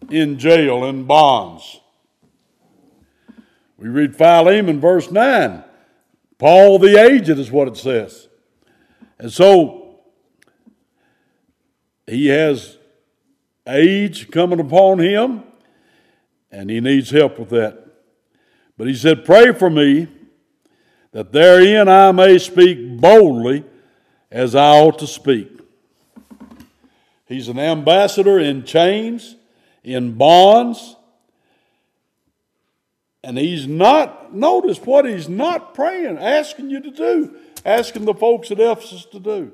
in 0.09 0.37
jail, 0.37 0.83
in 0.83 1.05
bonds. 1.05 1.79
We 3.77 3.87
read 3.87 4.17
Philemon, 4.17 4.81
verse 4.81 5.09
9. 5.09 5.63
Paul 6.39 6.79
the 6.79 6.97
aged 6.99 7.37
is 7.37 7.51
what 7.51 7.67
it 7.67 7.77
says. 7.77 8.27
And 9.19 9.31
so 9.31 9.99
he 12.07 12.27
has 12.27 12.77
age 13.67 14.31
coming 14.31 14.59
upon 14.59 14.99
him, 14.99 15.43
and 16.49 16.69
he 16.69 16.79
needs 16.79 17.11
help 17.11 17.37
with 17.37 17.49
that. 17.49 17.85
But 18.77 18.87
he 18.87 18.95
said, 18.95 19.25
Pray 19.25 19.51
for 19.51 19.69
me 19.69 20.07
that 21.11 21.33
therein 21.33 21.89
I 21.89 22.11
may 22.13 22.37
speak 22.37 22.97
boldly 22.97 23.65
as 24.31 24.55
I 24.55 24.79
ought 24.79 24.97
to 24.99 25.07
speak. 25.07 25.59
He's 27.27 27.49
an 27.49 27.59
ambassador 27.59 28.39
in 28.39 28.63
chains, 28.63 29.35
in 29.83 30.13
bonds, 30.13 30.95
and 33.23 33.37
he's 33.37 33.67
not, 33.67 34.33
notice 34.33 34.79
what 34.79 35.05
he's 35.05 35.27
not 35.27 35.73
praying, 35.73 36.17
asking 36.17 36.69
you 36.69 36.81
to 36.81 36.91
do, 36.91 37.35
asking 37.65 38.05
the 38.05 38.13
folks 38.13 38.51
at 38.51 38.59
Ephesus 38.59 39.05
to 39.05 39.19
do. 39.19 39.51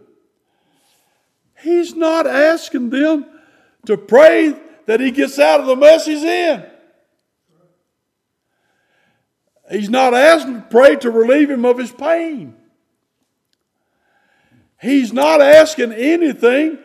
He's 1.62 1.96
not 1.96 2.28
asking 2.28 2.90
them 2.92 3.26
to 3.86 3.98
pray 3.98 4.54
that 4.86 5.00
he 5.00 5.12
gets 5.12 5.40
out 5.40 5.62
of 5.62 5.66
the 5.66 5.76
mess 5.76 6.06
he's 6.06 6.24
in. 6.24 6.66
He's 9.72 9.90
not 9.90 10.14
asking 10.14 10.62
to 10.62 10.68
pray 10.70 10.96
to 10.98 11.10
relieve 11.10 11.50
him 11.50 11.66
of 11.66 11.80
his 11.80 11.92
pain. 11.92 12.56
He's 14.80 15.12
not 15.12 15.42
asking 15.42 15.94
anything 15.94 16.78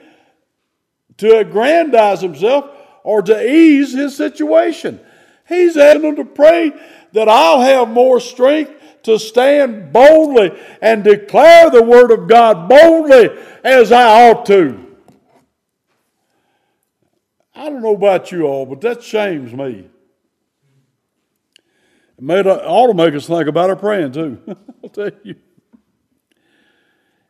to 1.18 1.39
aggrandize 1.39 2.22
himself 2.22 2.70
or 3.03 3.20
to 3.20 3.53
ease 3.53 3.93
his 3.93 4.16
situation. 4.16 5.01
He's 5.51 5.76
asking 5.76 6.03
them 6.03 6.16
to 6.16 6.24
pray 6.24 6.72
that 7.12 7.28
I'll 7.28 7.61
have 7.61 7.88
more 7.88 8.20
strength 8.20 8.72
to 9.03 9.18
stand 9.18 9.92
boldly 9.92 10.57
and 10.80 11.03
declare 11.03 11.68
the 11.70 11.82
Word 11.82 12.12
of 12.12 12.28
God 12.28 12.68
boldly 12.68 13.30
as 13.64 13.90
I 13.90 14.30
ought 14.30 14.46
to. 14.46 14.86
I 17.53 17.68
don't 17.68 17.82
know 17.82 17.96
about 17.96 18.30
you 18.30 18.44
all, 18.44 18.64
but 18.64 18.80
that 18.82 19.03
shames 19.03 19.53
me. 19.53 19.90
It 22.16 22.22
made, 22.22 22.46
ought 22.46 22.86
to 22.86 22.94
make 22.94 23.14
us 23.14 23.26
think 23.26 23.48
about 23.48 23.70
our 23.70 23.76
praying 23.76 24.12
too. 24.12 24.40
I'll 24.84 24.90
tell 24.90 25.11
you. 25.24 25.34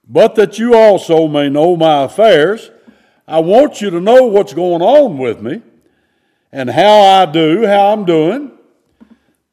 But 0.07 0.35
that 0.35 0.59
you 0.59 0.77
also 0.77 1.27
may 1.27 1.49
know 1.49 1.75
my 1.75 2.03
affairs, 2.03 2.71
I 3.27 3.39
want 3.39 3.81
you 3.81 3.89
to 3.89 4.01
know 4.01 4.25
what's 4.27 4.53
going 4.53 4.83
on 4.83 5.17
with 5.17 5.41
me 5.41 5.63
and 6.53 6.71
how 6.71 7.01
I 7.01 7.27
do, 7.27 7.67
how 7.67 7.93
I'm 7.93 8.05
doing. 8.05 8.53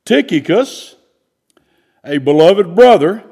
Tychicus, 0.05 0.95
a 2.03 2.17
beloved 2.17 2.75
brother 2.75 3.23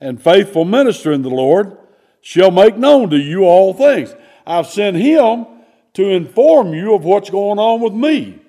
and 0.00 0.20
faithful 0.20 0.64
minister 0.64 1.12
in 1.12 1.22
the 1.22 1.30
Lord, 1.30 1.78
shall 2.20 2.50
make 2.50 2.76
known 2.76 3.10
to 3.10 3.16
you 3.16 3.44
all 3.44 3.72
things. 3.72 4.14
I've 4.46 4.66
sent 4.66 4.96
him 4.96 5.46
to 5.94 6.10
inform 6.10 6.74
you 6.74 6.94
of 6.94 7.04
what's 7.04 7.30
going 7.30 7.58
on 7.58 7.80
with 7.80 7.92
me 7.92 8.40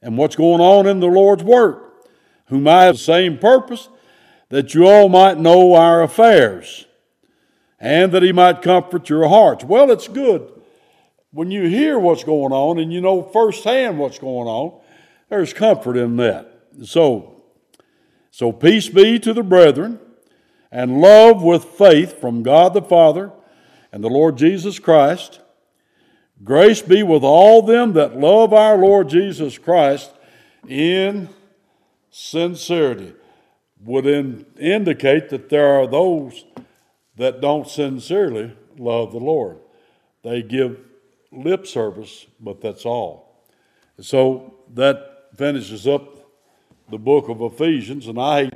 and 0.00 0.16
what's 0.16 0.36
going 0.36 0.60
on 0.60 0.86
in 0.86 1.00
the 1.00 1.06
Lord's 1.06 1.44
work, 1.44 2.06
whom 2.46 2.66
I 2.66 2.84
have 2.84 2.94
the 2.94 3.02
same 3.02 3.38
purpose, 3.38 3.88
that 4.48 4.74
you 4.74 4.86
all 4.86 5.08
might 5.08 5.38
know 5.38 5.74
our 5.74 6.02
affairs, 6.02 6.86
and 7.78 8.12
that 8.12 8.22
he 8.22 8.32
might 8.32 8.62
comfort 8.62 9.08
your 9.08 9.28
hearts. 9.28 9.64
Well, 9.64 9.90
it's 9.90 10.08
good 10.08 10.61
when 11.32 11.50
you 11.50 11.64
hear 11.64 11.98
what's 11.98 12.24
going 12.24 12.52
on 12.52 12.78
and 12.78 12.92
you 12.92 13.00
know 13.00 13.22
firsthand 13.22 13.98
what's 13.98 14.18
going 14.18 14.46
on, 14.46 14.80
there's 15.28 15.52
comfort 15.52 15.96
in 15.96 16.16
that. 16.18 16.48
So, 16.84 17.42
so 18.30 18.52
peace 18.52 18.88
be 18.88 19.18
to 19.18 19.32
the 19.32 19.42
brethren, 19.42 19.98
and 20.70 21.00
love 21.00 21.42
with 21.42 21.64
faith 21.64 22.20
from 22.20 22.42
God 22.42 22.74
the 22.74 22.82
Father 22.82 23.32
and 23.90 24.04
the 24.04 24.08
Lord 24.08 24.36
Jesus 24.36 24.78
Christ. 24.78 25.40
Grace 26.44 26.82
be 26.82 27.02
with 27.02 27.22
all 27.22 27.62
them 27.62 27.92
that 27.92 28.18
love 28.18 28.52
our 28.52 28.76
Lord 28.76 29.08
Jesus 29.08 29.58
Christ 29.58 30.12
in 30.66 31.28
sincerity. 32.10 33.14
Would 33.84 34.06
in, 34.06 34.46
indicate 34.58 35.28
that 35.30 35.48
there 35.48 35.66
are 35.66 35.86
those 35.86 36.44
that 37.16 37.40
don't 37.40 37.68
sincerely 37.68 38.56
love 38.78 39.12
the 39.12 39.18
Lord. 39.18 39.58
They 40.22 40.42
give 40.42 40.78
lip 41.32 41.66
service, 41.66 42.26
but 42.38 42.60
that's 42.60 42.84
all. 42.84 43.44
So 44.00 44.54
that 44.74 45.28
finishes 45.36 45.86
up 45.88 46.14
the 46.90 46.98
book 46.98 47.28
of 47.28 47.40
Ephesians, 47.40 48.06
and 48.06 48.18
I 48.18 48.44
hate 48.44 48.54